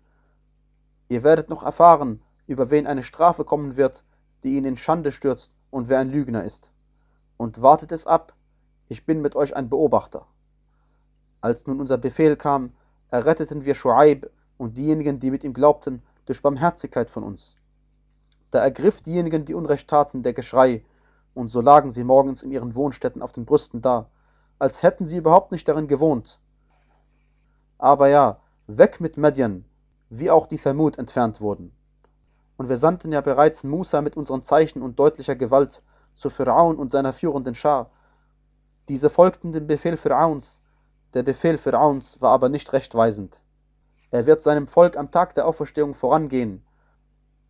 Ihr 1.08 1.22
werdet 1.22 1.48
noch 1.48 1.62
erfahren, 1.62 2.22
über 2.46 2.70
wen 2.70 2.86
eine 2.86 3.02
Strafe 3.02 3.44
kommen 3.44 3.76
wird, 3.76 4.04
die 4.42 4.56
ihn 4.56 4.64
in 4.64 4.76
Schande 4.76 5.12
stürzt 5.12 5.52
und 5.70 5.88
wer 5.88 5.98
ein 5.98 6.10
Lügner 6.10 6.44
ist. 6.44 6.70
Und 7.36 7.62
wartet 7.62 7.92
es 7.92 8.06
ab, 8.06 8.34
ich 8.88 9.06
bin 9.06 9.22
mit 9.22 9.36
euch 9.36 9.56
ein 9.56 9.68
Beobachter. 9.68 10.26
Als 11.40 11.66
nun 11.66 11.80
unser 11.80 11.98
Befehl 11.98 12.36
kam, 12.36 12.72
erretteten 13.10 13.64
wir 13.64 13.74
Schuaib 13.74 14.30
und 14.58 14.76
diejenigen, 14.76 15.18
die 15.18 15.30
mit 15.30 15.44
ihm 15.44 15.54
glaubten, 15.54 16.02
durch 16.26 16.42
Barmherzigkeit 16.42 17.10
von 17.10 17.24
uns. 17.24 17.56
Da 18.50 18.60
ergriff 18.60 19.00
diejenigen, 19.00 19.44
die 19.44 19.54
Unrecht 19.54 19.88
taten, 19.88 20.22
der 20.22 20.34
Geschrei, 20.34 20.84
und 21.34 21.48
so 21.48 21.60
lagen 21.60 21.90
sie 21.90 22.04
morgens 22.04 22.42
in 22.42 22.52
ihren 22.52 22.74
Wohnstätten 22.74 23.22
auf 23.22 23.32
den 23.32 23.44
Brüsten 23.44 23.80
da, 23.80 24.08
als 24.58 24.82
hätten 24.82 25.04
sie 25.04 25.16
überhaupt 25.16 25.50
nicht 25.50 25.66
darin 25.66 25.88
gewohnt. 25.88 26.38
Aber 27.78 28.08
ja, 28.08 28.38
weg 28.66 29.00
mit 29.00 29.16
Medien, 29.16 29.64
wie 30.10 30.30
auch 30.30 30.46
die 30.46 30.58
Thamud 30.58 30.98
entfernt 30.98 31.40
wurden. 31.40 31.72
Und 32.56 32.68
wir 32.68 32.76
sandten 32.76 33.12
ja 33.12 33.20
bereits 33.20 33.64
Musa 33.64 34.00
mit 34.00 34.16
unseren 34.16 34.44
Zeichen 34.44 34.82
und 34.82 34.98
deutlicher 34.98 35.36
Gewalt 35.36 35.82
zu 36.14 36.30
Pharaon 36.30 36.76
und 36.76 36.92
seiner 36.92 37.12
führenden 37.12 37.54
Schar. 37.54 37.90
Diese 38.88 39.10
folgten 39.10 39.52
dem 39.52 39.66
Befehl 39.66 39.96
Pharaons, 39.96 40.60
der 41.14 41.22
Befehl 41.22 41.58
Pharaons 41.58 42.20
war 42.20 42.30
aber 42.30 42.48
nicht 42.48 42.72
rechtweisend. 42.72 43.38
Er 44.10 44.26
wird 44.26 44.42
seinem 44.42 44.66
Volk 44.66 44.96
am 44.96 45.10
Tag 45.10 45.34
der 45.34 45.46
Auferstehung 45.46 45.94
vorangehen. 45.94 46.62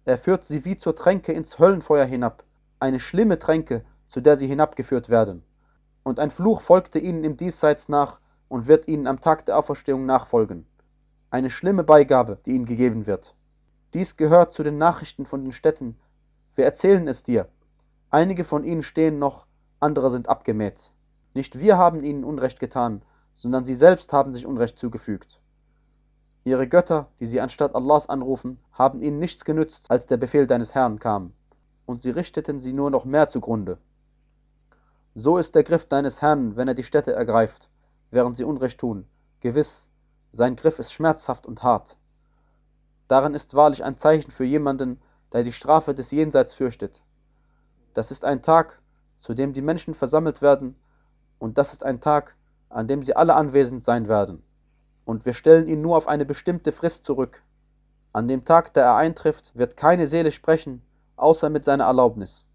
Er 0.05 0.19
führt 0.19 0.45
sie 0.45 0.65
wie 0.65 0.77
zur 0.77 0.95
Tränke 0.97 1.33
ins 1.33 1.59
Höllenfeuer 1.59 2.05
hinab, 2.05 2.45
eine 2.81 3.01
schlimme 3.01 3.39
Tränke, 3.39 3.85
zu 4.07 4.21
der 4.21 4.37
sie 4.37 4.47
hinabgeführt 4.47 5.09
werden. 5.09 5.43
Und 6.03 6.19
ein 6.19 6.31
Fluch 6.31 6.61
folgte 6.61 6.99
ihnen 6.99 7.25
im 7.25 7.37
Diesseits 7.37 7.89
nach 7.89 8.19
und 8.49 8.67
wird 8.67 8.89
ihnen 8.89 9.07
am 9.07 9.21
Tag 9.21 9.47
der 9.47 9.59
Auferstehung 9.59 10.07
nachfolgen. 10.07 10.67
Eine 11.31 11.51
schlimme 11.51 11.85
Beigabe, 11.85 12.39
die 12.45 12.53
ihnen 12.53 12.67
gegeben 12.67 13.07
wird. 13.07 13.35
Dies 13.95 14.17
gehört 14.17 14.53
zu 14.53 14.63
den 14.63 14.79
Nachrichten 14.79 15.27
von 15.27 15.43
den 15.43 15.53
Städten. 15.53 15.99
Wir 16.55 16.65
erzählen 16.65 17.07
es 17.09 17.23
dir. 17.23 17.49
Einige 18.11 18.45
von 18.45 18.65
ihnen 18.65 18.83
stehen 18.83 19.19
noch, 19.19 19.47
andere 19.81 20.11
sind 20.11 20.29
abgemäht. 20.29 20.91
Nicht 21.35 21.59
wir 21.59 21.77
haben 21.77 22.03
ihnen 22.03 22.25
Unrecht 22.25 22.61
getan, 22.61 23.03
sondern 23.35 23.65
sie 23.65 23.75
selbst 23.75 24.13
haben 24.13 24.33
sich 24.33 24.47
Unrecht 24.47 24.79
zugefügt. 24.79 25.41
Ihre 26.45 26.69
Götter, 26.69 27.09
die 27.21 27.27
sie 27.27 27.41
anstatt 27.41 27.75
Allahs 27.75 28.09
anrufen, 28.09 28.59
haben 28.73 29.03
ihnen 29.03 29.19
nichts 29.19 29.45
genützt, 29.45 29.91
als 29.91 30.07
der 30.07 30.17
Befehl 30.17 30.47
deines 30.47 30.75
Herrn 30.75 30.99
kam, 30.99 31.33
und 31.87 32.03
sie 32.03 32.11
richteten 32.11 32.59
sie 32.59 32.73
nur 32.73 32.91
noch 32.91 33.05
mehr 33.05 33.29
zugrunde. 33.29 33.79
So 35.15 35.39
ist 35.39 35.55
der 35.55 35.65
Griff 35.65 35.87
deines 35.87 36.21
Herrn, 36.23 36.57
wenn 36.57 36.69
er 36.69 36.75
die 36.75 36.83
Städte 36.83 37.13
ergreift, 37.13 37.69
während 38.11 38.37
sie 38.37 38.45
Unrecht 38.45 38.81
tun. 38.81 39.07
Gewiss, 39.41 39.91
sein 40.33 40.57
Griff 40.57 40.79
ist 40.79 40.93
schmerzhaft 40.93 41.47
und 41.47 41.63
hart. 41.63 41.97
Darin 43.13 43.35
ist 43.35 43.53
wahrlich 43.53 43.85
ein 43.85 43.99
Zeichen 43.99 44.31
für 44.31 44.45
jemanden, 44.45 44.99
der 45.35 45.43
die 45.45 45.53
Strafe 45.53 45.95
des 45.95 46.11
Jenseits 46.13 46.55
fürchtet. 46.55 47.03
Das 47.93 48.11
ist 48.11 48.25
ein 48.25 48.41
Tag, 48.41 48.81
zu 49.19 49.35
dem 49.35 49.53
die 49.53 49.61
Menschen 49.61 49.95
versammelt 49.95 50.41
werden, 50.41 50.77
und 51.39 51.59
das 51.59 51.75
ist 51.75 51.85
ein 51.85 52.01
Tag, 52.01 52.35
an 52.71 52.89
dem 52.89 53.03
sie 53.03 53.15
alle 53.15 53.35
anwesend 53.35 53.85
sein 53.85 54.09
werden. 54.09 54.43
Und 55.05 55.27
wir 55.27 55.35
stellen 55.35 55.69
ihn 55.69 55.83
nur 55.83 55.99
auf 55.99 56.09
eine 56.09 56.25
bestimmte 56.25 56.73
Frist 56.73 57.05
zurück. 57.05 57.43
An 58.15 58.29
dem 58.29 58.47
Tag, 58.47 58.73
da 58.73 58.81
er 58.81 58.97
eintrifft, 58.97 59.55
wird 59.55 59.77
keine 59.77 60.07
Seele 60.07 60.33
sprechen, 60.33 60.81
außer 61.17 61.51
mit 61.51 61.67
seiner 61.67 61.85
Erlaubnis. 61.85 62.49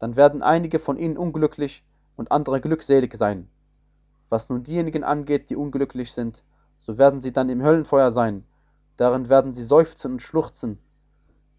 Dann 0.00 0.16
werden 0.16 0.42
einige 0.42 0.80
von 0.80 0.98
ihnen 0.98 1.16
unglücklich 1.16 1.84
und 2.16 2.32
andere 2.32 2.60
glückselig 2.60 3.14
sein. 3.14 3.48
Was 4.30 4.48
nun 4.48 4.64
diejenigen 4.64 5.04
angeht, 5.04 5.48
die 5.48 5.54
unglücklich 5.54 6.12
sind, 6.12 6.42
so 6.76 6.98
werden 6.98 7.20
sie 7.20 7.30
dann 7.30 7.50
im 7.50 7.62
Höllenfeuer 7.62 8.10
sein, 8.10 8.42
darin 8.96 9.28
werden 9.28 9.52
sie 9.54 9.64
seufzen 9.64 10.12
und 10.12 10.22
schluchzen, 10.22 10.78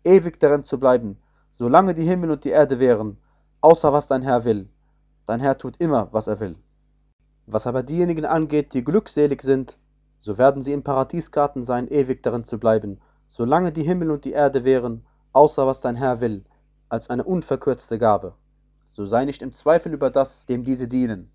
ewig 0.04 0.40
darin 0.40 0.64
zu 0.64 0.80
bleiben, 0.80 1.18
solange 1.50 1.94
die 1.94 2.04
Himmel 2.04 2.32
und 2.32 2.44
die 2.44 2.50
Erde 2.50 2.80
wären, 2.80 3.18
außer 3.62 3.94
was 3.94 4.08
dein 4.08 4.22
Herr 4.22 4.46
will. 4.46 4.70
Dein 5.26 5.40
Herr 5.40 5.58
tut 5.58 5.78
immer, 5.78 6.08
was 6.12 6.28
er 6.28 6.40
will. 6.40 6.56
Was 7.46 7.68
aber 7.68 7.84
diejenigen 7.84 8.26
angeht, 8.26 8.74
die 8.74 8.84
glückselig 8.84 9.42
sind, 9.42 9.78
so 10.18 10.38
werden 10.38 10.62
sie 10.62 10.74
im 10.74 10.84
Paradiesgarten 10.84 11.64
sein, 11.64 11.88
ewig 11.88 12.24
darin 12.24 12.44
zu 12.44 12.60
bleiben, 12.60 13.00
solange 13.28 13.72
die 13.72 13.84
Himmel 13.84 14.12
und 14.12 14.26
die 14.26 14.32
Erde 14.32 14.64
wären, 14.64 15.06
außer 15.34 15.68
was 15.68 15.82
dein 15.82 15.96
Herr 15.96 16.22
will, 16.22 16.44
als 16.90 17.10
eine 17.10 17.24
unverkürzte 17.24 18.00
Gabe. 18.00 18.34
So 18.88 19.06
sei 19.06 19.26
nicht 19.26 19.42
im 19.42 19.54
Zweifel 19.54 19.94
über 19.94 20.10
das, 20.10 20.46
dem 20.46 20.64
diese 20.64 20.88
dienen. 20.88 21.30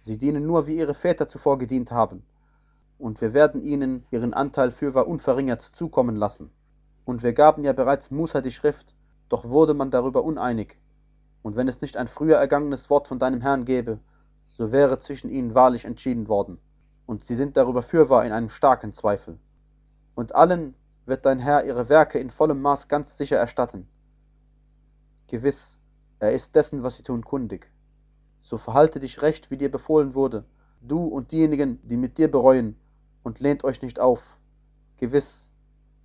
Sie 0.00 0.18
dienen 0.18 0.46
nur, 0.46 0.66
wie 0.66 0.78
ihre 0.78 0.94
Väter 0.94 1.28
zuvor 1.28 1.58
gedient 1.58 1.92
haben 1.92 2.22
und 2.98 3.20
wir 3.20 3.32
werden 3.34 3.62
ihnen 3.62 4.04
ihren 4.10 4.34
Anteil 4.34 4.70
fürwahr 4.70 5.06
unverringert 5.06 5.62
zukommen 5.62 6.16
lassen. 6.16 6.50
Und 7.04 7.22
wir 7.22 7.32
gaben 7.32 7.64
ja 7.64 7.72
bereits 7.72 8.10
Musa 8.10 8.40
die 8.40 8.52
Schrift, 8.52 8.94
doch 9.28 9.48
wurde 9.48 9.74
man 9.74 9.90
darüber 9.90 10.24
uneinig. 10.24 10.76
Und 11.42 11.56
wenn 11.56 11.68
es 11.68 11.80
nicht 11.80 11.96
ein 11.96 12.08
früher 12.08 12.36
ergangenes 12.36 12.90
Wort 12.90 13.08
von 13.08 13.18
deinem 13.18 13.40
Herrn 13.40 13.64
gäbe, 13.64 13.98
so 14.48 14.72
wäre 14.72 14.98
zwischen 14.98 15.30
ihnen 15.30 15.54
wahrlich 15.54 15.84
entschieden 15.84 16.28
worden. 16.28 16.58
und 17.08 17.24
sie 17.24 17.34
sind 17.34 17.56
darüber 17.56 17.80
fürwahr 17.82 18.26
in 18.26 18.32
einem 18.32 18.50
starken 18.50 18.92
Zweifel. 18.92 19.38
Und 20.14 20.34
allen 20.34 20.74
wird 21.06 21.24
dein 21.24 21.38
Herr 21.38 21.64
ihre 21.64 21.88
Werke 21.88 22.18
in 22.18 22.30
vollem 22.30 22.60
Maß 22.60 22.86
ganz 22.86 23.16
sicher 23.16 23.38
erstatten. 23.38 23.88
Gewiss, 25.26 25.78
er 26.18 26.32
ist 26.32 26.54
dessen, 26.54 26.82
was 26.82 26.96
sie 26.96 27.02
tun, 27.02 27.24
kundig. 27.24 27.70
So 28.40 28.58
verhalte 28.58 29.00
dich 29.00 29.22
recht, 29.22 29.50
wie 29.50 29.56
dir 29.56 29.70
befohlen 29.70 30.14
wurde, 30.14 30.44
du 30.82 31.06
und 31.06 31.32
diejenigen, 31.32 31.80
die 31.82 31.96
mit 31.96 32.18
dir 32.18 32.30
bereuen, 32.30 32.76
und 33.22 33.40
lehnt 33.40 33.64
euch 33.64 33.82
nicht 33.82 34.00
auf. 34.00 34.22
Gewiss, 34.98 35.48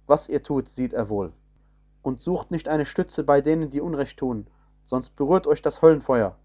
was 0.08 0.30
ihr 0.30 0.44
tut, 0.44 0.68
sieht 0.68 0.94
er 0.94 1.10
wohl. 1.10 1.34
Und 2.02 2.22
sucht 2.22 2.52
nicht 2.52 2.68
eine 2.68 2.86
Stütze 2.86 3.24
bei 3.24 3.42
denen, 3.42 3.70
die 3.70 3.82
Unrecht 3.82 4.18
tun, 4.20 4.48
sonst 4.84 5.16
berührt 5.16 5.48
euch 5.48 5.62
das 5.62 5.82
Höllenfeuer. 5.82 6.36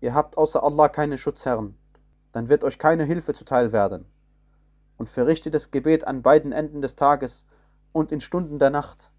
Ihr 0.00 0.14
habt 0.14 0.36
außer 0.36 0.62
Allah 0.62 0.88
keine 0.88 1.18
Schutzherren, 1.18 1.76
dann 2.32 2.48
wird 2.48 2.64
euch 2.64 2.78
keine 2.78 3.04
Hilfe 3.04 3.32
zuteil 3.32 3.72
werden. 3.72 4.04
Und 4.98 5.08
verrichtet 5.08 5.54
das 5.54 5.70
Gebet 5.70 6.06
an 6.06 6.22
beiden 6.22 6.52
Enden 6.52 6.82
des 6.82 6.96
Tages 6.96 7.44
und 7.92 8.12
in 8.12 8.20
Stunden 8.20 8.58
der 8.58 8.70
Nacht. 8.70 9.10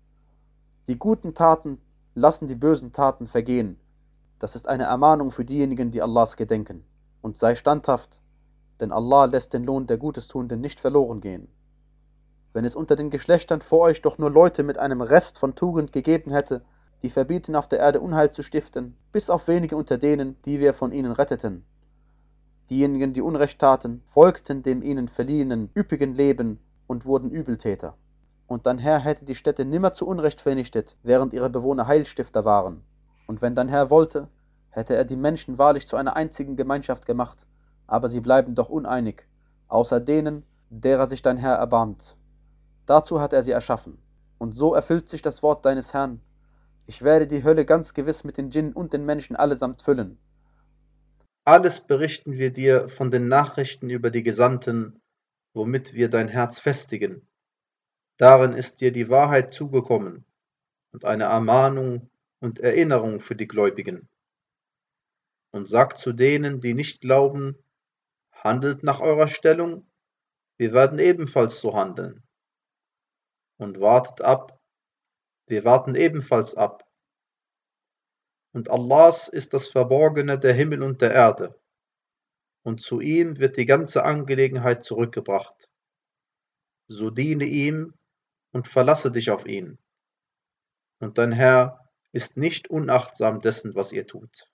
Die 0.87 0.97
guten 0.97 1.33
Taten 1.33 1.81
lassen 2.13 2.47
die 2.47 2.55
bösen 2.55 2.93
Taten 2.93 3.27
vergehen. 3.27 3.79
Das 4.39 4.55
ist 4.55 4.67
eine 4.67 4.83
Ermahnung 4.83 5.31
für 5.31 5.45
diejenigen, 5.45 5.91
die 5.91 6.01
Allahs 6.01 6.37
gedenken. 6.37 6.83
Und 7.21 7.37
sei 7.37 7.55
standhaft, 7.55 8.21
denn 8.79 8.91
Allah 8.91 9.25
lässt 9.25 9.53
den 9.53 9.63
Lohn 9.63 9.87
der 9.87 9.97
Gutestuenden 9.97 10.61
nicht 10.61 10.79
verloren 10.79 11.21
gehen. 11.21 11.47
Wenn 12.53 12.65
es 12.65 12.75
unter 12.75 12.95
den 12.95 13.09
Geschlechtern 13.09 13.61
vor 13.61 13.81
euch 13.81 14.01
doch 14.01 14.17
nur 14.17 14.31
Leute 14.31 14.63
mit 14.63 14.77
einem 14.77 15.01
Rest 15.01 15.37
von 15.39 15.55
Tugend 15.55 15.91
gegeben 15.91 16.31
hätte, 16.31 16.61
die 17.03 17.09
verbieten 17.09 17.55
auf 17.55 17.67
der 17.67 17.79
Erde 17.79 17.99
Unheil 17.99 18.31
zu 18.31 18.41
stiften, 18.41 18.95
bis 19.11 19.29
auf 19.29 19.47
wenige 19.47 19.77
unter 19.77 19.97
denen, 19.97 20.35
die 20.45 20.59
wir 20.59 20.73
von 20.73 20.91
ihnen 20.91 21.11
retteten. 21.11 21.63
Diejenigen, 22.69 23.13
die 23.13 23.21
Unrecht 23.21 23.59
taten, 23.59 24.01
folgten 24.11 24.63
dem 24.63 24.81
ihnen 24.81 25.07
verliehenen 25.07 25.69
üppigen 25.75 26.13
Leben 26.13 26.59
und 26.87 27.05
wurden 27.05 27.31
Übeltäter. 27.31 27.95
Und 28.47 28.65
dein 28.65 28.77
Herr 28.77 28.99
hätte 28.99 29.25
die 29.25 29.35
Städte 29.35 29.63
nimmer 29.63 29.93
zu 29.93 30.07
Unrecht 30.07 30.41
vernichtet, 30.41 30.95
während 31.03 31.33
ihre 31.33 31.49
Bewohner 31.49 31.87
Heilstifter 31.87 32.45
waren. 32.45 32.81
Und 33.27 33.41
wenn 33.41 33.55
dein 33.55 33.69
Herr 33.69 33.89
wollte, 33.89 34.27
hätte 34.69 34.95
er 34.95 35.05
die 35.05 35.15
Menschen 35.15 35.57
wahrlich 35.57 35.87
zu 35.87 35.95
einer 35.95 36.15
einzigen 36.15 36.55
Gemeinschaft 36.55 37.05
gemacht, 37.05 37.45
aber 37.87 38.09
sie 38.09 38.19
bleiben 38.19 38.53
doch 38.53 38.69
uneinig, 38.69 39.23
außer 39.69 39.99
denen, 39.99 40.43
derer 40.69 41.07
sich 41.07 41.21
dein 41.21 41.37
Herr 41.37 41.55
erbarmt. 41.55 42.15
Dazu 42.85 43.19
hat 43.19 43.33
er 43.33 43.43
sie 43.43 43.51
erschaffen. 43.51 43.97
Und 44.37 44.51
so 44.51 44.73
erfüllt 44.75 45.09
sich 45.09 45.21
das 45.21 45.41
Wort 45.41 45.65
deines 45.65 45.93
Herrn. 45.93 46.21
Ich 46.85 47.01
werde 47.01 47.27
die 47.27 47.43
Hölle 47.43 47.65
ganz 47.65 47.93
gewiss 47.93 48.23
mit 48.23 48.37
den 48.37 48.49
Djinn 48.49 48.73
und 48.73 48.93
den 48.93 49.05
Menschen 49.05 49.35
allesamt 49.35 49.81
füllen. 49.81 50.17
Alles 51.43 51.81
berichten 51.81 52.33
wir 52.33 52.51
dir 52.51 52.89
von 52.89 53.09
den 53.09 53.27
Nachrichten 53.27 53.89
über 53.89 54.11
die 54.11 54.23
Gesandten, 54.23 55.01
womit 55.53 55.93
wir 55.93 56.09
dein 56.09 56.27
Herz 56.27 56.59
festigen. 56.59 57.27
Darin 58.17 58.53
ist 58.53 58.81
dir 58.81 58.91
die 58.91 59.09
Wahrheit 59.09 59.51
zugekommen 59.51 60.25
und 60.91 61.05
eine 61.05 61.25
Ermahnung 61.25 62.09
und 62.39 62.59
Erinnerung 62.59 63.21
für 63.21 63.35
die 63.35 63.47
Gläubigen. 63.47 64.07
Und 65.51 65.67
sag 65.67 65.97
zu 65.97 66.13
denen, 66.13 66.61
die 66.61 66.73
nicht 66.73 67.01
glauben, 67.01 67.55
handelt 68.43 68.83
nach 68.83 68.99
eurer 68.99 69.27
Stellung, 69.27 69.89
wir 70.57 70.73
werden 70.73 70.99
ebenfalls 70.99 71.59
so 71.59 71.75
handeln. 71.75 72.23
Und 73.57 73.79
wartet 73.79 74.21
ab, 74.21 74.59
wir 75.47 75.65
warten 75.65 75.95
ebenfalls 75.95 76.55
ab. 76.55 76.83
Und 78.53 78.69
Allahs 78.69 79.27
ist 79.27 79.53
das 79.53 79.67
Verborgene 79.67 80.39
der 80.39 80.53
Himmel 80.53 80.83
und 80.83 81.01
der 81.01 81.11
Erde, 81.11 81.59
und 82.67 82.81
zu 82.81 82.99
ihm 82.99 83.39
wird 83.39 83.55
die 83.55 83.65
ganze 83.65 84.03
Angelegenheit 84.03 84.83
zurückgebracht. 84.83 85.69
So 86.89 87.09
diene 87.09 87.45
ihm 87.45 87.93
und 88.51 88.67
verlasse 88.67 89.09
dich 89.09 89.31
auf 89.31 89.45
ihn. 89.45 89.77
Und 90.99 91.17
dein 91.17 91.31
Herr 91.31 91.89
ist 92.11 92.35
nicht 92.35 92.69
unachtsam 92.69 93.39
dessen, 93.39 93.73
was 93.75 93.93
ihr 93.93 94.05
tut. 94.05 94.51